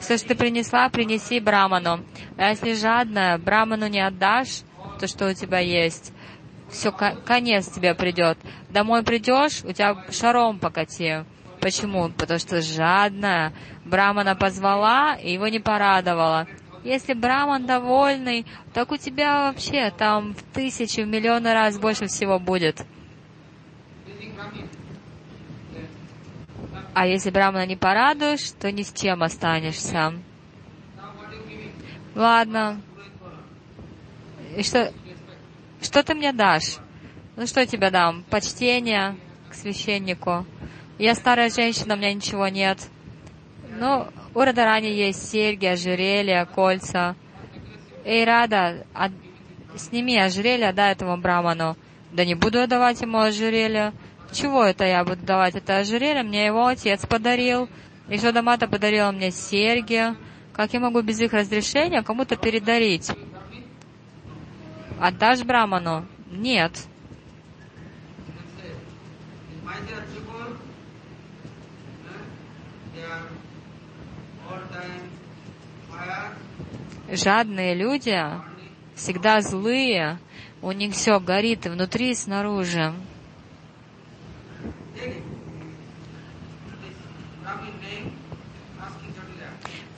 все, 0.00 0.18
что 0.18 0.28
ты 0.28 0.34
принесла, 0.34 0.90
принеси 0.90 1.40
Браману. 1.40 2.04
А 2.36 2.50
если 2.50 2.74
жадно, 2.74 3.40
Браману 3.42 3.86
не 3.86 4.06
отдашь 4.06 4.64
то, 4.98 5.06
что 5.06 5.30
у 5.30 5.32
тебя 5.32 5.60
есть, 5.60 6.12
все, 6.68 6.92
конец 6.92 7.68
тебе 7.68 7.94
придет. 7.94 8.36
Домой 8.68 9.02
придешь, 9.02 9.64
у 9.64 9.72
тебя 9.72 9.96
шаром 10.10 10.58
покати. 10.58 11.24
Почему? 11.62 12.10
Потому 12.10 12.38
что 12.38 12.60
жадная. 12.60 13.54
Брамана 13.86 14.36
позвала, 14.36 15.14
и 15.14 15.32
его 15.32 15.48
не 15.48 15.58
порадовала. 15.58 16.46
Если 16.84 17.14
Браман 17.14 17.64
довольный, 17.64 18.44
так 18.74 18.92
у 18.92 18.98
тебя 18.98 19.46
вообще 19.46 19.90
там 19.90 20.34
в 20.34 20.42
тысячу, 20.52 21.04
в 21.04 21.06
миллионы 21.06 21.54
раз 21.54 21.78
больше 21.78 22.08
всего 22.08 22.38
будет. 22.38 22.84
А 26.92 27.06
если 27.06 27.30
Брамана 27.30 27.66
не 27.66 27.76
порадуешь, 27.76 28.50
то 28.52 28.70
ни 28.72 28.82
с 28.82 28.92
чем 28.92 29.22
останешься. 29.22 30.14
Ладно. 32.14 32.80
И 34.56 34.62
что, 34.62 34.92
что 35.80 36.02
ты 36.02 36.14
мне 36.14 36.32
дашь? 36.32 36.78
Ну 37.36 37.46
что 37.46 37.60
я 37.60 37.66
тебе 37.66 37.90
дам? 37.90 38.24
Почтение 38.28 39.16
к 39.48 39.54
священнику. 39.54 40.44
Я 40.98 41.14
старая 41.14 41.48
женщина, 41.48 41.94
у 41.94 41.96
меня 41.96 42.12
ничего 42.12 42.48
нет. 42.48 42.78
Ну, 43.78 44.08
у 44.34 44.40
Радарани 44.40 44.88
есть 44.88 45.30
серьги, 45.30 45.66
ожерелья, 45.66 46.44
кольца. 46.44 47.14
Эй, 48.04 48.24
Рада, 48.24 48.86
от... 48.92 49.12
сними 49.76 50.18
ожерелье, 50.18 50.72
дай 50.72 50.92
этому 50.92 51.16
браману. 51.16 51.76
Да 52.12 52.24
не 52.24 52.34
буду 52.34 52.58
я 52.58 52.66
давать 52.66 53.00
ему 53.00 53.18
ожерелье. 53.18 53.92
Чего 54.32 54.64
это 54.64 54.84
я 54.84 55.04
буду 55.04 55.24
давать? 55.24 55.56
Это 55.56 55.78
ожерелье 55.78 56.22
мне 56.22 56.46
его 56.46 56.66
отец 56.66 57.04
подарил. 57.06 57.68
И 58.08 58.18
Шодамата 58.18 58.66
подарила 58.68 59.10
мне 59.10 59.30
серьги. 59.30 60.14
Как 60.52 60.72
я 60.72 60.80
могу 60.80 61.00
без 61.02 61.20
их 61.20 61.32
разрешения 61.32 62.02
кому-то 62.02 62.36
передарить? 62.36 63.10
Отдашь 65.00 65.42
браману? 65.42 66.06
Нет. 66.30 66.72
Жадные 77.12 77.74
люди 77.74 78.16
всегда 78.94 79.40
злые, 79.40 80.18
у 80.62 80.70
них 80.70 80.94
все 80.94 81.18
горит 81.18 81.66
и 81.66 81.70
внутри, 81.70 82.10
и 82.10 82.14
снаружи. 82.14 82.92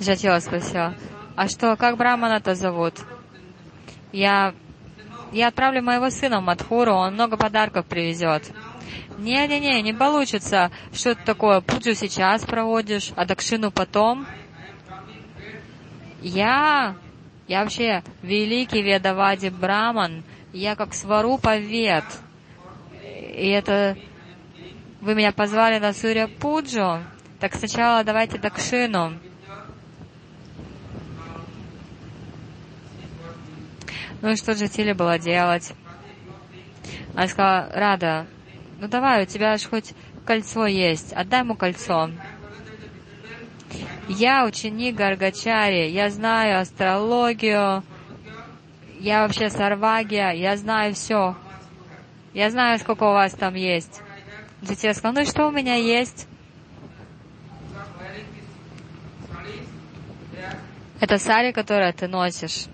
Жатила 0.00 0.40
спросила, 0.40 0.94
а 1.36 1.48
что, 1.48 1.76
как 1.76 1.96
Брамана-то 1.96 2.54
зовут? 2.54 2.94
Я, 4.12 4.54
я 5.32 5.48
отправлю 5.48 5.82
моего 5.82 6.10
сына 6.10 6.40
в 6.40 6.44
Мадхуру, 6.44 6.92
он 6.92 7.14
много 7.14 7.36
подарков 7.36 7.86
привезет. 7.86 8.50
Не-не-не, 9.18 9.80
не 9.82 9.92
получится. 9.92 10.72
Что 10.92 11.10
это 11.10 11.24
такое? 11.24 11.60
Пуджу 11.60 11.94
сейчас 11.94 12.44
проводишь, 12.44 13.12
а 13.14 13.24
Дакшину 13.24 13.70
потом? 13.70 14.26
Я, 16.20 16.96
я 17.46 17.62
вообще 17.62 18.02
великий 18.22 18.82
Ведавади 18.82 19.48
Браман, 19.48 20.24
я 20.52 20.74
как 20.74 20.94
сварупа 20.94 21.58
вед. 21.58 22.04
И 23.04 23.48
это 23.48 23.96
вы 25.02 25.16
меня 25.16 25.32
позвали 25.32 25.80
на 25.80 25.92
Суря 25.92 26.28
Пуджу, 26.28 27.02
так 27.40 27.54
сначала 27.56 28.04
давайте 28.04 28.38
Дакшину. 28.38 29.14
Ну 34.20 34.30
и 34.30 34.36
что 34.36 34.54
же 34.54 34.68
Тиле 34.68 34.94
было 34.94 35.18
делать? 35.18 35.72
Она 37.14 37.26
сказала, 37.26 37.68
Рада, 37.74 38.26
ну 38.80 38.86
давай, 38.86 39.24
у 39.24 39.26
тебя 39.26 39.56
же 39.56 39.68
хоть 39.68 39.92
кольцо 40.24 40.66
есть, 40.66 41.12
отдай 41.12 41.40
ему 41.40 41.56
кольцо. 41.56 42.08
Я 44.08 44.44
ученик 44.44 44.94
Гаргачари, 44.94 45.90
я 45.90 46.10
знаю 46.10 46.60
астрологию, 46.60 47.82
я 49.00 49.22
вообще 49.22 49.50
сарвагия, 49.50 50.30
я 50.30 50.56
знаю 50.56 50.94
все. 50.94 51.36
Я 52.34 52.50
знаю, 52.50 52.78
сколько 52.78 53.02
у 53.02 53.12
вас 53.12 53.32
там 53.32 53.54
есть. 53.54 54.00
Джития 54.62 54.94
сказал, 54.94 55.14
ну 55.14 55.20
и 55.22 55.24
что 55.24 55.48
у 55.48 55.50
меня 55.50 55.74
есть? 55.74 56.28
Это 61.00 61.18
сари, 61.18 61.50
которое 61.50 61.92
ты 61.92 62.06
носишь. 62.06 62.66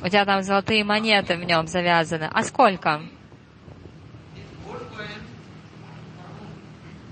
У 0.00 0.08
тебя 0.08 0.24
там 0.24 0.42
золотые 0.42 0.84
монеты 0.84 1.36
в 1.36 1.44
нем 1.44 1.66
завязаны. 1.66 2.30
А 2.32 2.42
сколько? 2.44 3.02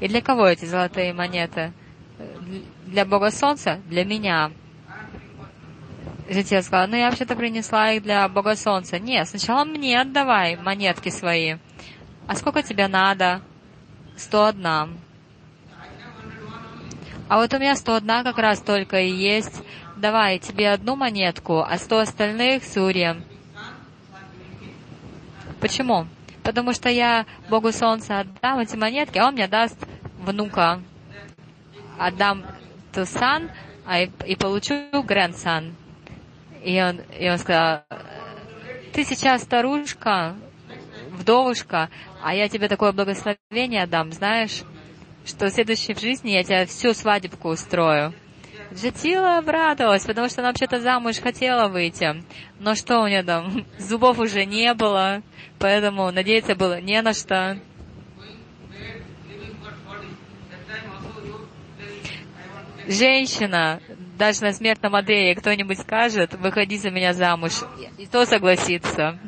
И 0.00 0.08
для 0.08 0.22
кого 0.22 0.46
эти 0.46 0.64
золотые 0.64 1.12
монеты? 1.12 1.72
Для 2.86 3.04
Бога 3.04 3.30
Солнца? 3.30 3.80
Для 3.86 4.04
меня. 4.04 4.50
Жития 6.28 6.62
сказала, 6.62 6.86
ну 6.86 6.96
я 6.96 7.08
вообще-то 7.08 7.36
принесла 7.36 7.92
их 7.92 8.02
для 8.02 8.28
Бога 8.28 8.56
Солнца. 8.56 8.98
Нет, 8.98 9.28
сначала 9.28 9.64
мне 9.64 10.00
отдавай 10.00 10.56
монетки 10.56 11.08
свои. 11.08 11.56
А 12.26 12.34
сколько 12.34 12.62
тебе 12.62 12.88
надо? 12.88 13.40
Сто 14.16 14.46
одна. 14.46 14.88
А 17.28 17.38
вот 17.38 17.52
у 17.54 17.58
меня 17.58 17.74
сто 17.76 17.94
одна 17.94 18.22
как 18.22 18.38
раз 18.38 18.60
только 18.60 19.00
и 19.00 19.10
есть. 19.10 19.62
Давай, 19.96 20.38
тебе 20.38 20.70
одну 20.70 20.96
монетку, 20.96 21.60
а 21.60 21.78
сто 21.78 21.98
остальных 21.98 22.64
Сурья. 22.64 23.16
Почему? 25.60 26.06
Потому 26.42 26.72
что 26.72 26.88
я 26.88 27.26
Богу 27.48 27.72
Солнца 27.72 28.20
отдам 28.20 28.58
эти 28.58 28.76
монетки, 28.76 29.18
а 29.18 29.26
он 29.26 29.34
мне 29.34 29.48
даст 29.48 29.78
внука. 30.18 30.80
Отдам 31.98 32.44
son, 32.92 33.50
а 33.84 34.00
и, 34.00 34.10
и 34.26 34.36
получу 34.36 34.74
grandson. 34.92 35.72
И 36.62 36.80
он, 36.80 37.00
и 37.18 37.28
он 37.28 37.38
сказал, 37.38 37.82
ты 38.92 39.04
сейчас 39.04 39.42
старушка, 39.42 40.36
вдовушка, 41.16 41.90
а 42.22 42.34
я 42.34 42.48
тебе 42.48 42.68
такое 42.68 42.92
благословение 42.92 43.86
дам, 43.86 44.12
знаешь, 44.12 44.62
что 45.24 45.46
в 45.46 45.50
следующей 45.50 45.94
жизни 45.94 46.30
я 46.30 46.44
тебе 46.44 46.66
всю 46.66 46.94
свадебку 46.94 47.48
устрою. 47.48 48.14
Джатила 48.72 49.38
обрадовалась, 49.38 50.04
потому 50.04 50.28
что 50.28 50.40
она 50.40 50.48
вообще-то 50.48 50.80
замуж 50.80 51.18
хотела 51.18 51.68
выйти. 51.68 52.22
Но 52.58 52.74
что 52.74 53.00
у 53.00 53.06
нее 53.06 53.22
там? 53.22 53.64
Зубов 53.78 54.18
уже 54.18 54.44
не 54.44 54.72
было, 54.74 55.22
поэтому 55.58 56.10
надеяться 56.10 56.54
было 56.54 56.80
не 56.80 57.00
на 57.02 57.12
что. 57.12 57.58
Женщина, 62.88 63.80
даже 64.16 64.42
на 64.42 64.52
смертном 64.52 64.94
одре 64.94 65.34
кто-нибудь 65.34 65.80
скажет, 65.80 66.34
выходи 66.34 66.78
за 66.78 66.90
меня 66.90 67.12
замуж, 67.12 67.52
и 67.98 68.06
то 68.06 68.24
согласится. 68.24 69.18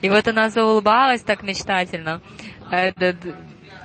И 0.00 0.10
вот 0.10 0.26
она 0.28 0.50
заулыбалась 0.50 1.22
так 1.22 1.42
мечтательно. 1.42 2.20
Этот 2.70 3.16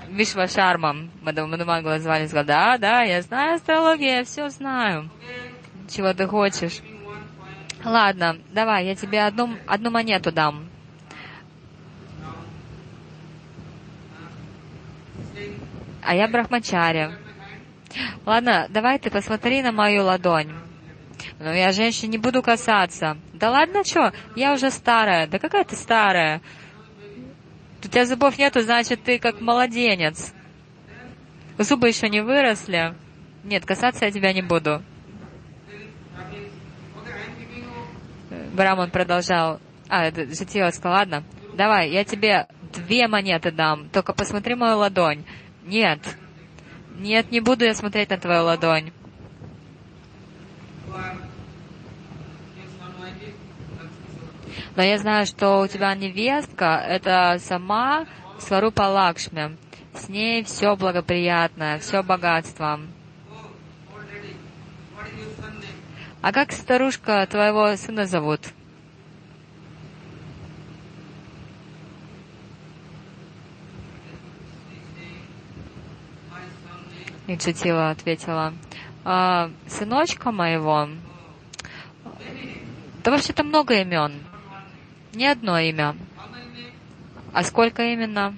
Вишва 0.09 0.47
Шарма, 0.47 0.95
мадам 1.21 1.51
Мадамангала 1.51 1.99
звали, 1.99 2.27
сказала, 2.27 2.45
да, 2.45 2.77
да, 2.77 3.01
я 3.03 3.21
знаю 3.21 3.55
астрологию, 3.55 4.09
я 4.09 4.23
все 4.23 4.49
знаю. 4.49 5.09
Чего 5.89 6.13
ты 6.13 6.27
хочешь? 6.27 6.81
Ладно, 7.83 8.37
давай, 8.51 8.85
я 8.85 8.95
тебе 8.95 9.23
одну, 9.23 9.55
одну 9.67 9.91
монету 9.91 10.31
дам. 10.31 10.69
А 16.03 16.15
я 16.15 16.27
брахмачаря. 16.27 17.11
Ладно, 18.25 18.67
давай 18.69 18.97
ты 18.99 19.09
посмотри 19.09 19.61
на 19.61 19.71
мою 19.71 20.03
ладонь. 20.03 20.51
Но 21.39 21.53
я 21.53 21.71
женщин 21.71 22.09
не 22.09 22.17
буду 22.17 22.41
касаться. 22.41 23.17
Да 23.33 23.51
ладно, 23.51 23.83
что? 23.83 24.13
Я 24.35 24.53
уже 24.53 24.71
старая. 24.71 25.27
Да 25.27 25.39
какая 25.39 25.63
ты 25.63 25.75
старая? 25.75 26.41
У 27.83 27.87
тебя 27.87 28.05
зубов 28.05 28.37
нету, 28.37 28.61
значит, 28.61 29.03
ты 29.03 29.19
как 29.19 29.39
младенец. 29.39 30.33
Зубы 31.57 31.87
еще 31.87 32.09
не 32.09 32.21
выросли. 32.21 32.93
Нет, 33.43 33.65
касаться 33.65 34.05
я 34.05 34.11
тебя 34.11 34.33
не 34.33 34.41
буду. 34.41 34.81
Браман 38.53 38.89
продолжал. 38.89 39.59
А, 39.87 40.11
Житила 40.11 40.71
сказал, 40.71 40.97
ладно, 40.97 41.23
давай, 41.53 41.91
я 41.91 42.03
тебе 42.03 42.47
две 42.73 43.07
монеты 43.07 43.51
дам, 43.51 43.87
только 43.89 44.13
посмотри 44.13 44.55
мою 44.55 44.77
ладонь. 44.77 45.23
Нет, 45.65 45.99
нет, 46.97 47.31
не 47.31 47.39
буду 47.39 47.65
я 47.65 47.73
смотреть 47.73 48.09
на 48.09 48.17
твою 48.17 48.43
ладонь. 48.43 48.91
Но 54.75 54.83
я 54.83 54.99
знаю, 54.99 55.25
что 55.25 55.61
у 55.61 55.67
тебя 55.67 55.95
невестка— 55.95 56.65
это 56.87 57.37
сама 57.39 58.05
Сварупа 58.39 58.83
Лакшми. 58.83 59.57
С 59.95 60.07
ней 60.07 60.43
все 60.43 60.75
благоприятное, 60.75 61.79
все 61.79 62.03
богатство. 62.03 62.79
А 66.21 66.31
как 66.31 66.51
старушка 66.51 67.25
твоего 67.25 67.75
сына 67.75 68.05
зовут? 68.05 68.41
И 77.25 77.35
Джатила 77.35 77.89
ответила, 77.89 78.53
а, 79.09 79.49
сыночка 79.67 80.33
моего, 80.33 80.89
да 83.05 83.11
вообще-то 83.11 83.45
много 83.45 83.75
имен, 83.75 84.19
не 85.13 85.27
одно 85.27 85.57
имя. 85.57 85.95
А 87.31 87.43
сколько 87.43 87.83
именно? 87.83 88.35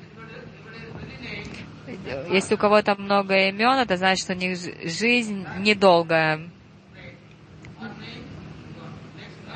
Если 2.30 2.54
у 2.54 2.58
кого-то 2.60 2.94
много 2.96 3.50
имен, 3.50 3.80
это 3.80 3.98
значит, 3.98 4.26
что 4.26 4.34
у 4.34 4.36
них 4.36 4.60
жизнь 4.84 5.44
недолгая. 5.58 6.48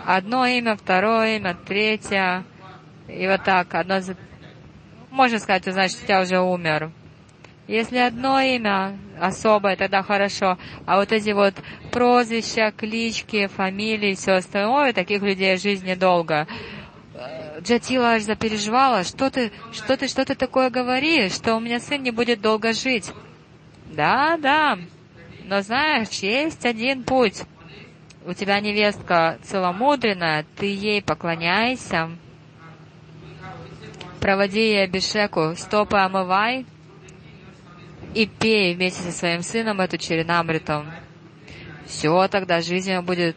Одно 0.06 0.48
имя, 0.48 0.76
второе 0.76 1.38
имя, 1.38 1.54
третье. 1.54 2.44
И 3.08 3.28
вот 3.28 3.44
так, 3.44 3.76
одно... 3.76 4.00
Можно 5.12 5.38
сказать, 5.38 5.66
значит, 5.66 6.00
у 6.02 6.06
тебя 6.08 6.22
уже 6.22 6.40
умер. 6.40 6.92
Если 7.68 7.98
одно 7.98 8.42
имя 8.42 8.98
особое, 9.20 9.78
тогда 9.78 10.04
хорошо. 10.04 10.58
А 10.86 10.98
вот 10.98 11.12
эти 11.12 11.32
вот 11.32 11.54
прозвища, 11.92 12.72
клички, 12.76 13.48
фамилии, 13.48 14.16
все 14.16 14.34
остальное, 14.34 14.92
таких 14.92 15.22
людей 15.22 15.56
жизнь 15.58 15.88
недолго. 15.88 16.46
Джатила 17.62 18.14
аж 18.14 18.24
запереживала, 18.24 19.04
что 19.04 19.30
ты, 19.30 19.52
что 19.72 19.96
ты, 19.96 20.08
что 20.08 20.26
ты 20.26 20.36
такое 20.36 20.70
говоришь, 20.70 21.34
что 21.34 21.56
у 21.56 21.60
меня 21.60 21.80
сын 21.80 22.04
не 22.04 22.12
будет 22.12 22.42
долго 22.42 22.74
жить. 22.74 23.12
Да, 23.86 24.38
да, 24.38 24.78
но 25.46 25.62
знаешь, 25.62 26.10
есть 26.20 26.66
один 26.66 27.04
путь. 27.04 27.44
У 28.26 28.34
тебя 28.34 28.60
невестка 28.60 29.38
целомудренная, 29.44 30.46
ты 30.58 30.66
ей 30.66 31.02
поклоняйся, 31.02 32.10
проводи 34.20 34.62
ей 34.62 34.84
обешеку, 34.86 35.54
стопы 35.56 35.98
омывай, 35.98 36.66
и 38.14 38.26
пей 38.26 38.76
вместе 38.76 39.02
со 39.02 39.12
своим 39.12 39.42
сыном 39.42 39.82
эту 39.82 39.98
черенамриту. 39.98 40.86
Все, 41.86 42.28
тогда 42.28 42.62
жизнь 42.62 42.98
будет 43.00 43.36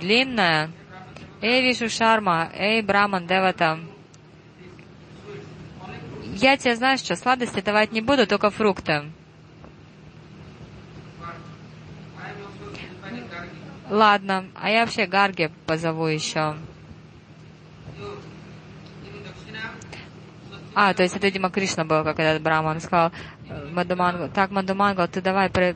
длинная. 0.00 0.70
Эй, 1.40 1.62
Вишу 1.62 1.88
Шарма, 1.88 2.50
эй, 2.54 2.82
Браман, 2.82 3.26
Девата. 3.26 3.78
Я 6.34 6.56
тебе, 6.56 6.76
знаешь 6.76 7.00
что, 7.00 7.16
сладости 7.16 7.60
давать 7.60 7.92
не 7.92 8.00
буду, 8.00 8.26
только 8.26 8.50
фрукты. 8.50 9.04
Ладно, 13.88 14.46
а 14.54 14.70
я 14.70 14.84
вообще 14.84 15.06
Гарги 15.06 15.50
позову 15.66 16.06
еще. 16.06 16.54
А, 20.74 20.94
то 20.94 21.02
есть 21.02 21.16
это 21.16 21.30
Дима 21.30 21.50
Кришна 21.50 21.84
был, 21.84 22.04
как 22.04 22.18
этот 22.20 22.42
Браман 22.42 22.80
сказал. 22.80 23.10
Мадумангал, 23.72 24.28
так, 24.28 24.50
Мадумангал, 24.50 25.08
ты 25.08 25.20
давай 25.20 25.48
про, 25.50 25.74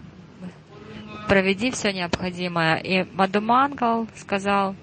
проведи 1.28 1.70
все 1.70 1.92
необходимое. 1.92 2.76
И 2.76 3.04
Мадумангал 3.12 4.06
сказал, 4.16 4.74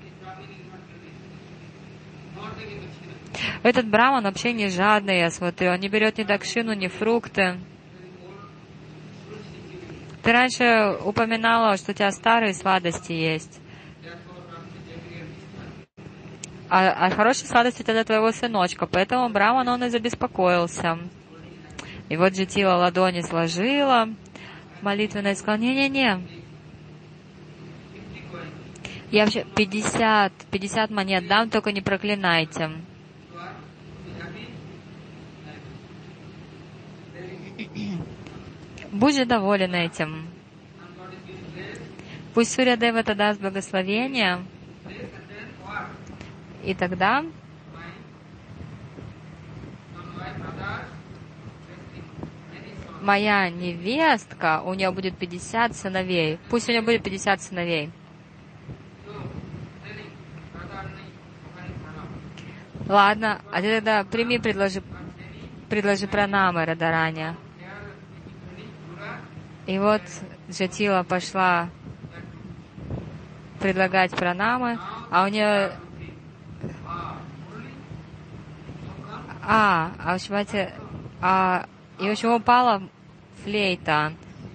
этот 3.64 3.88
браман 3.88 4.24
вообще 4.24 4.54
не 4.54 4.70
жадный, 4.70 5.20
я 5.20 5.30
смотрю, 5.30 5.72
он 5.72 5.80
не 5.80 5.90
берет 5.90 6.18
ни 6.18 6.24
дакшину, 6.24 6.74
ни 6.74 6.88
фрукты. 6.88 7.60
Ты 10.24 10.32
раньше 10.32 10.98
упоминала, 11.04 11.78
что 11.78 11.92
у 11.92 11.96
тебя 11.96 12.12
старые 12.12 12.54
сладости 12.54 13.12
есть. 13.12 13.60
А, 16.70 17.08
а 17.08 17.10
хорошие 17.10 17.48
сладости 17.48 17.82
это 17.82 17.92
для 17.92 18.04
твоего 18.04 18.32
сыночка, 18.32 18.86
поэтому 18.86 19.30
Браман, 19.30 19.68
он 19.68 19.84
и 19.84 19.90
забеспокоился. 19.90 21.00
И 22.12 22.18
вот 22.18 22.34
Джитила 22.34 22.74
ладони 22.74 23.22
сложила, 23.22 24.10
молитвенно 24.82 25.30
и 25.30 25.36
сказала, 25.36 25.62
не-не-не, 25.62 26.22
я 29.12 29.24
вообще 29.24 29.46
50, 29.56 30.34
50 30.52 30.90
монет 30.92 31.26
дам, 31.30 31.50
только 31.50 31.72
не 31.72 31.80
проклинайте. 31.80 32.70
Будь 38.92 39.16
же 39.16 39.24
доволен 39.24 39.74
этим. 39.74 40.28
Пусть 42.34 42.52
Сурья 42.52 42.76
Дева 42.76 43.04
даст 43.04 43.40
благословение, 43.40 44.40
и 46.66 46.74
тогда 46.74 47.24
моя 53.02 53.50
невестка, 53.50 54.62
у 54.64 54.74
нее 54.74 54.92
будет 54.92 55.18
50 55.18 55.76
сыновей. 55.76 56.40
Пусть 56.50 56.70
у 56.70 56.72
нее 56.72 56.82
будет 56.82 57.04
50 57.04 57.42
сыновей. 57.42 57.92
Ладно, 62.88 63.42
а 63.52 63.62
ты 63.62 63.76
тогда 63.76 64.04
прими, 64.04 64.38
предложи, 64.38 64.84
предложи 65.70 66.08
пранамы 66.08 66.66
Радаране. 66.66 67.36
И 69.66 69.80
вот 69.80 70.02
Джатила 70.50 71.04
пошла 71.04 71.70
предлагать 73.60 74.12
пранамы, 74.12 74.78
а 75.10 75.24
у 75.24 75.28
нее... 75.28 75.72
А, 79.44 79.92
а 79.98 80.16
общем, 80.16 80.36
а, 81.22 81.66
и 82.02 82.08
в 82.08 82.12
общем 82.12 82.34
упала 82.34 82.82
флейта. 83.44 84.14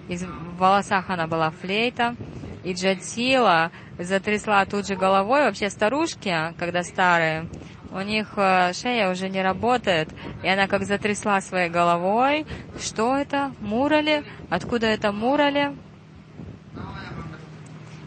Из 0.09 0.25
волосах 0.57 1.09
она 1.09 1.27
была 1.27 1.49
флейта, 1.49 2.15
И 2.63 2.73
Джатила 2.73 3.71
затрясла 3.97 4.65
тут 4.65 4.87
же 4.87 4.95
головой. 4.95 5.41
Вообще 5.41 5.69
старушки, 5.69 6.33
когда 6.57 6.83
старые, 6.83 7.47
у 7.91 8.01
них 8.01 8.33
э, 8.35 8.73
шея 8.73 9.09
уже 9.09 9.29
не 9.29 9.41
работает. 9.41 10.09
И 10.43 10.47
она 10.47 10.67
как 10.67 10.83
затрясла 10.83 11.39
своей 11.39 11.69
головой. 11.69 12.45
Что 12.79 13.15
это? 13.15 13.53
Мурали? 13.61 14.25
Откуда 14.49 14.87
это 14.87 15.13
Мурали? 15.13 15.73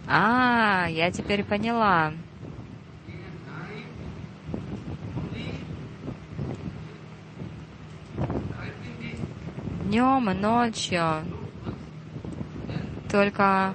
А, 0.07 0.87
я 0.91 1.11
теперь 1.11 1.45
поняла. 1.45 2.13
Днем 9.91 10.31
и 10.31 10.35
ночью. 10.35 11.03
Только 13.11 13.75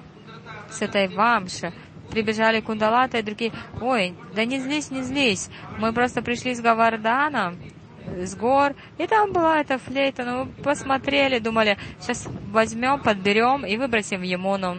с 0.70 0.82
этой 0.82 1.10
вамши 1.10 1.74
прибежали 2.10 2.62
Кундалата 2.62 3.18
и 3.18 3.22
другие. 3.22 3.52
Ой, 3.82 4.16
да 4.34 4.46
не 4.46 4.62
злись, 4.62 4.92
не 4.92 5.04
злись. 5.04 5.50
Мы 5.78 5.92
просто 5.92 6.22
пришли 6.22 6.56
с 6.56 6.62
Гавардана, 6.62 7.56
с 8.08 8.34
гор, 8.34 8.76
и 8.98 9.08
там 9.08 9.34
была 9.34 9.60
эта 9.60 9.78
флейта. 9.78 10.24
Ну, 10.24 10.46
посмотрели, 10.64 11.40
думали, 11.40 11.78
сейчас 12.00 12.26
возьмем, 12.50 13.02
подберем 13.02 13.66
и 13.66 13.76
выбросим 13.76 14.22
в 14.22 14.24
Емуну. 14.24 14.78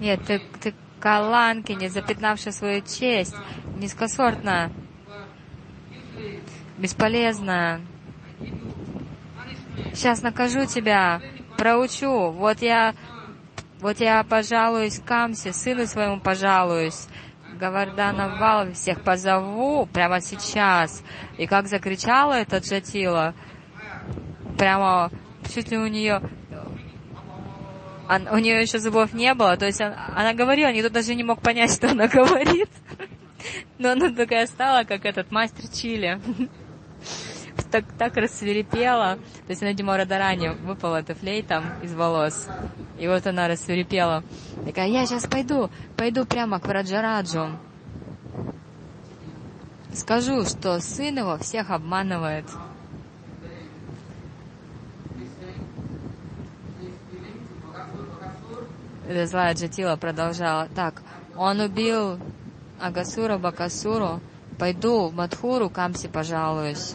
Нет, 0.00 0.20
ты, 0.26 0.42
ты 0.60 0.74
каланки, 0.98 1.72
не 1.72 1.88
запятнавшая 1.88 2.52
свою 2.52 2.82
честь, 2.82 3.34
низкосортная, 3.78 4.70
бесполезная. 6.76 7.80
Сейчас 9.94 10.22
накажу 10.22 10.66
тебя, 10.66 11.20
проучу. 11.56 12.30
Вот 12.30 12.62
я 12.62 12.94
вот 13.80 13.98
я 14.00 14.22
пожалуюсь 14.24 15.00
Камсе, 15.00 15.52
сыну 15.52 15.86
своему 15.86 16.20
пожалуюсь. 16.20 17.06
Гавардана 17.58 18.36
Вал 18.38 18.72
всех 18.72 19.02
позову 19.02 19.86
прямо 19.86 20.20
сейчас. 20.20 21.02
И 21.38 21.46
как 21.46 21.66
закричала 21.66 22.34
эта 22.34 22.58
Джатила, 22.58 23.34
прямо 24.58 25.10
чуть 25.52 25.70
ли 25.70 25.78
у 25.78 25.86
нее 25.86 26.22
у 28.32 28.38
нее 28.38 28.60
еще 28.60 28.80
зубов 28.80 29.12
не 29.12 29.32
было, 29.34 29.56
то 29.56 29.66
есть 29.66 29.80
она, 29.80 30.10
она 30.16 30.34
говорила, 30.34 30.72
никто 30.72 30.90
даже 30.90 31.14
не 31.14 31.22
мог 31.22 31.40
понять, 31.40 31.72
что 31.72 31.90
она 31.90 32.08
говорит. 32.08 32.68
Но 33.78 33.92
она 33.92 34.10
такая 34.10 34.46
стала, 34.46 34.82
как 34.82 35.04
этот 35.04 35.30
мастер 35.30 35.68
чили 35.68 36.20
так, 37.70 37.84
так 37.98 38.16
рассверепела. 38.16 39.16
То 39.46 39.50
есть, 39.50 39.62
видимо, 39.62 39.96
Радаране 39.96 40.52
выпала 40.52 40.96
эта 40.96 41.14
флейта 41.14 41.62
из 41.82 41.94
волос. 41.94 42.46
И 42.98 43.06
вот 43.08 43.26
она 43.26 43.48
рассверепела. 43.48 44.22
Такая, 44.64 44.88
я 44.88 45.06
сейчас 45.06 45.26
пойду, 45.26 45.70
пойду 45.96 46.26
прямо 46.26 46.60
к 46.60 46.66
Раджараджу. 46.66 47.58
Скажу, 49.92 50.44
что 50.44 50.80
сын 50.80 51.18
его 51.18 51.36
всех 51.38 51.70
обманывает. 51.70 52.44
Эта 59.08 59.26
злая 59.26 59.54
Джатила 59.54 59.96
продолжала. 59.96 60.68
Так, 60.76 61.02
он 61.36 61.58
убил 61.58 62.20
Агасура 62.80 63.38
Бакасуру. 63.38 64.20
Пойду 64.56 65.08
в 65.08 65.14
Мадхуру 65.14 65.68
Камси 65.68 66.06
пожалуюсь. 66.06 66.94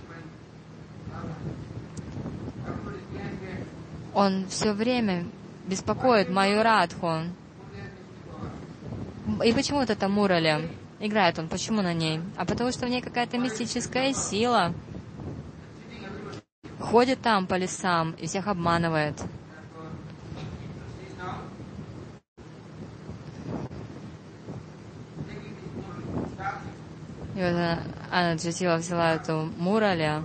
Он 4.16 4.48
все 4.48 4.72
время 4.72 5.26
беспокоит 5.68 6.30
мою 6.30 6.64
Радху. 6.64 7.24
И 9.44 9.52
почему 9.52 9.80
вот 9.80 9.90
это 9.90 10.08
Мурали? 10.08 10.70
Играет 11.02 11.38
он, 11.38 11.50
почему 11.50 11.82
на 11.82 11.94
ней? 11.94 12.22
А 12.38 12.46
потому 12.46 12.72
что 12.72 12.86
в 12.86 12.90
ней 12.90 13.02
какая-то 13.02 13.38
мистическая 13.38 14.14
сила. 14.14 14.74
Ходит 16.80 17.20
там 17.22 17.46
по 17.46 17.56
лесам 17.56 18.12
и 18.12 18.28
всех 18.28 18.48
обманывает. 18.48 19.22
И 27.36 27.40
вот 27.40 27.52
она, 27.52 27.80
она 28.12 28.34
взяла 28.36 29.14
эту 29.14 29.50
Мурали, 29.58 30.24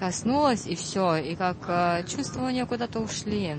коснулась, 0.00 0.66
и 0.66 0.74
все, 0.74 1.16
и 1.16 1.36
как 1.36 1.58
э, 1.68 2.04
чувства 2.08 2.50
куда-то 2.66 3.00
ушли. 3.00 3.56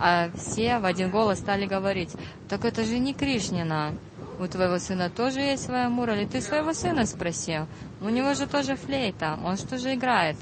А 0.00 0.30
все 0.34 0.78
в 0.78 0.86
один 0.86 1.10
голос 1.10 1.38
стали 1.38 1.66
говорить, 1.66 2.16
так 2.48 2.64
это 2.64 2.84
же 2.84 2.98
не 2.98 3.12
Кришнина. 3.12 3.92
У 4.38 4.46
твоего 4.46 4.78
сына 4.78 5.10
тоже 5.10 5.40
есть 5.40 5.64
своя 5.66 5.90
мура, 5.90 6.16
или 6.16 6.24
ты 6.24 6.40
своего 6.40 6.72
сына 6.72 7.04
спросил? 7.04 7.66
У 8.00 8.08
него 8.08 8.32
же 8.32 8.46
тоже 8.46 8.76
флейта, 8.76 9.38
он 9.44 9.58
что 9.58 9.76
же 9.76 9.94
играет? 9.94 10.36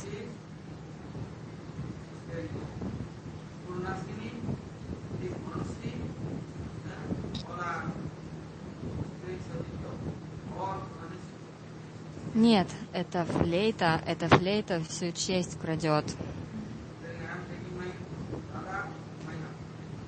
Нет, 12.38 12.68
это 12.92 13.24
флейта, 13.24 14.00
это 14.06 14.28
флейта 14.28 14.80
всю 14.88 15.10
честь 15.10 15.58
крадет. 15.58 16.04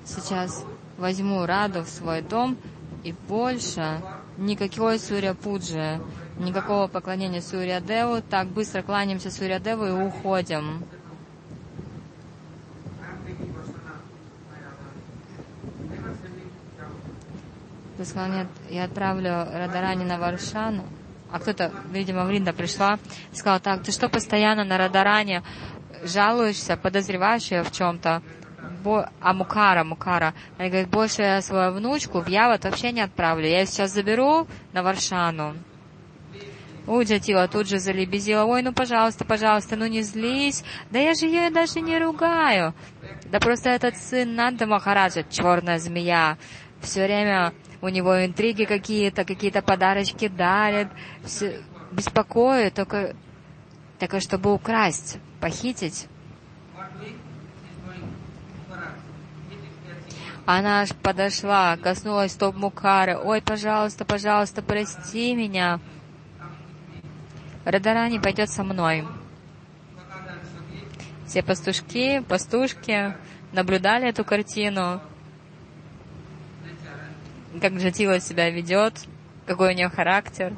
Сейчас 0.05 0.63
возьму 0.97 1.45
Раду 1.45 1.81
в 1.81 1.89
свой 1.89 2.21
дом 2.21 2.55
и 3.03 3.11
больше 3.11 4.01
никакой 4.37 4.97
Сурья 4.97 5.33
Пуджи, 5.33 5.99
никакого 6.39 6.87
поклонения 6.87 7.41
Сурья 7.41 7.81
Деву, 7.81 8.21
так 8.21 8.47
быстро 8.47 8.81
кланяемся 8.81 9.29
Сурья 9.29 9.59
Деву 9.59 9.87
и 9.87 9.91
уходим. 9.91 10.85
Ты 17.97 18.05
я 18.69 18.85
отправлю 18.85 19.31
Радарани 19.51 20.05
на 20.05 20.17
Варшану, 20.17 20.85
а 21.31 21.39
кто-то, 21.39 21.71
видимо, 21.91 22.25
Вринда 22.25 22.53
пришла 22.53 22.99
сказала, 23.33 23.59
так, 23.59 23.83
ты 23.83 23.91
что 23.91 24.09
постоянно 24.09 24.63
на 24.63 24.77
Радаране 24.77 25.43
жалуешься, 26.03 26.77
подозреваешь 26.77 27.51
ее 27.51 27.63
в 27.63 27.71
чем-то? 27.71 28.21
А 29.19 29.33
Мукара, 29.33 29.83
Мукара, 29.83 30.33
она 30.57 30.67
говорит, 30.67 30.89
больше 30.89 31.21
я 31.21 31.41
свою 31.41 31.71
внучку 31.71 32.19
в 32.19 32.27
Яват 32.27 32.63
вообще 32.65 32.91
не 32.91 33.01
отправлю. 33.01 33.45
Я 33.45 33.59
ее 33.59 33.65
сейчас 33.67 33.91
заберу 33.91 34.47
на 34.73 34.81
Варшану. 34.81 35.55
Уджатила 36.87 37.47
тут 37.47 37.69
же 37.69 37.77
залебезила, 37.77 38.45
ой, 38.45 38.63
ну 38.63 38.73
пожалуйста, 38.73 39.23
пожалуйста, 39.23 39.75
ну 39.75 39.85
не 39.85 40.01
злись. 40.01 40.63
Да 40.89 40.97
я 40.97 41.13
же 41.13 41.27
ее 41.27 41.51
даже 41.51 41.79
не 41.79 41.99
ругаю. 41.99 42.73
Да 43.25 43.39
просто 43.39 43.69
этот 43.69 43.97
сын 43.97 44.33
Нанда 44.33 44.65
Махараджа, 44.65 45.23
черная 45.29 45.77
змея, 45.77 46.37
все 46.81 47.05
время 47.05 47.53
у 47.81 47.89
него 47.89 48.23
интриги 48.25 48.65
какие-то, 48.65 49.25
какие-то 49.25 49.61
подарочки 49.61 50.27
дарят, 50.27 50.89
все, 51.23 51.61
беспокоит 51.91 52.75
только, 52.75 53.15
только 53.99 54.19
чтобы 54.19 54.53
украсть, 54.53 55.17
похитить. 55.39 56.07
Она 60.45 60.85
подошла, 61.01 61.77
коснулась 61.77 62.33
топ 62.33 62.55
Мукары. 62.55 63.17
Ой, 63.17 63.41
пожалуйста, 63.41 64.05
пожалуйста, 64.05 64.61
прости 64.61 65.35
меня. 65.35 65.79
Радарани 67.63 68.19
пойдет 68.19 68.49
со 68.49 68.63
мной. 68.63 69.07
Все 71.27 71.43
пастушки, 71.43 72.21
пастушки 72.27 73.15
наблюдали 73.53 74.09
эту 74.09 74.25
картину 74.25 75.01
как 77.59 77.73
Джатила 77.73 78.19
себя 78.19 78.49
ведет, 78.49 79.05
какой 79.45 79.73
у 79.73 79.75
нее 79.75 79.89
характер. 79.89 80.53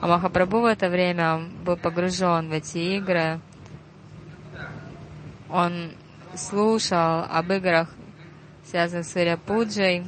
А 0.00 0.06
Махапрабху 0.06 0.60
в 0.60 0.64
это 0.66 0.90
время 0.90 1.40
был 1.64 1.76
погружен 1.76 2.48
в 2.48 2.52
эти 2.52 2.78
игры. 2.96 3.40
Он 5.48 5.92
слушал 6.34 7.24
об 7.30 7.50
играх, 7.52 7.88
связанных 8.64 9.06
с 9.06 9.16
Иряпуджей. 9.16 10.06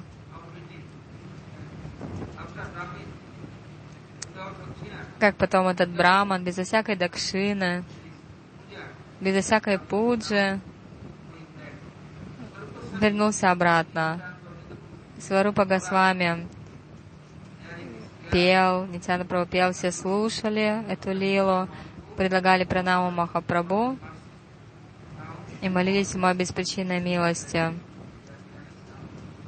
Как 5.19 5.37
потом 5.37 5.67
этот 5.67 5.91
браман, 5.91 6.45
безо 6.45 6.65
всякой 6.65 6.95
дакшины, 6.95 7.83
безо 9.21 9.41
всякой 9.41 9.79
пуджи, 9.79 10.61
вернулся 12.99 13.51
обратно. 13.51 14.21
Сварупа 15.19 15.65
Госвами 15.65 16.47
пел, 18.31 18.87
Нитяна 18.87 19.25
Прабу 19.25 19.51
пел, 19.51 19.73
все 19.73 19.91
слушали 19.91 20.85
эту 20.91 21.13
лилу, 21.13 21.69
предлагали 22.17 22.65
пранаму 22.65 23.11
Махапрабху 23.11 23.97
и 25.61 25.69
молились 25.69 26.15
ему 26.15 26.27
о 26.27 26.35
беспричинной 26.35 27.01
милости. 27.01 27.73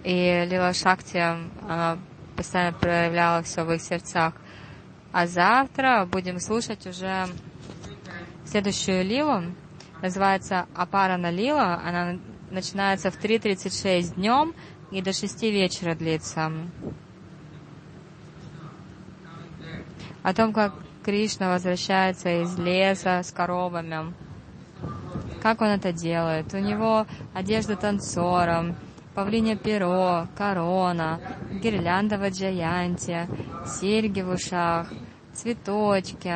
И 0.02 0.46
Лила 0.48 0.72
Шакти, 0.72 1.18
она 1.68 1.98
постоянно 2.36 2.72
проявляла 2.72 3.42
все 3.42 3.64
в 3.64 3.72
их 3.72 3.82
сердцах. 3.82 4.32
А 5.12 5.26
завтра 5.26 6.08
будем 6.10 6.40
слушать 6.40 6.86
уже 6.86 7.26
следующую 8.46 9.04
лилу. 9.04 9.42
Называется 10.00 10.66
Апарана 10.74 11.30
Лила. 11.30 11.80
Она 11.84 12.18
начинается 12.50 13.10
в 13.10 13.18
3.36 13.18 14.14
днем 14.14 14.54
и 14.90 15.02
до 15.02 15.12
6 15.12 15.42
вечера 15.42 15.94
длится. 15.94 16.52
О 20.22 20.34
том, 20.34 20.52
как 20.52 20.74
Кришна 21.02 21.50
возвращается 21.50 22.42
из 22.42 22.58
леса 22.58 23.22
с 23.22 23.32
коровами. 23.32 24.12
Как 25.42 25.62
он 25.62 25.68
это 25.68 25.92
делает? 25.92 26.52
У 26.52 26.58
него 26.58 27.06
одежда 27.32 27.76
танцора, 27.76 28.76
павлине 29.14 29.56
перо, 29.56 30.26
корона, 30.36 31.18
гирлянда 31.62 32.18
в 32.18 32.22
аджаянте, 32.22 33.28
серьги 33.66 34.20
в 34.20 34.30
ушах, 34.30 34.92
цветочки. 35.32 36.34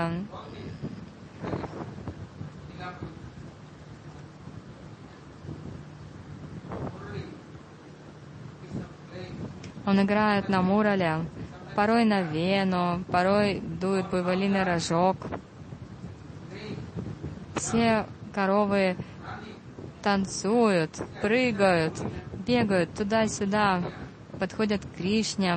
Он 9.86 10.00
играет 10.00 10.48
на 10.48 10.62
мурале, 10.62 11.26
порой 11.74 12.04
на 12.04 12.22
вену, 12.22 13.04
порой 13.10 13.60
дует 13.60 14.08
буйволиный 14.10 14.62
рожок. 14.62 15.16
Все 17.56 18.06
коровы 18.34 18.96
танцуют, 20.02 20.90
прыгают, 21.20 21.94
бегают 22.46 22.94
туда-сюда, 22.94 23.82
подходят 24.38 24.82
к 24.84 24.96
Кришне. 24.96 25.56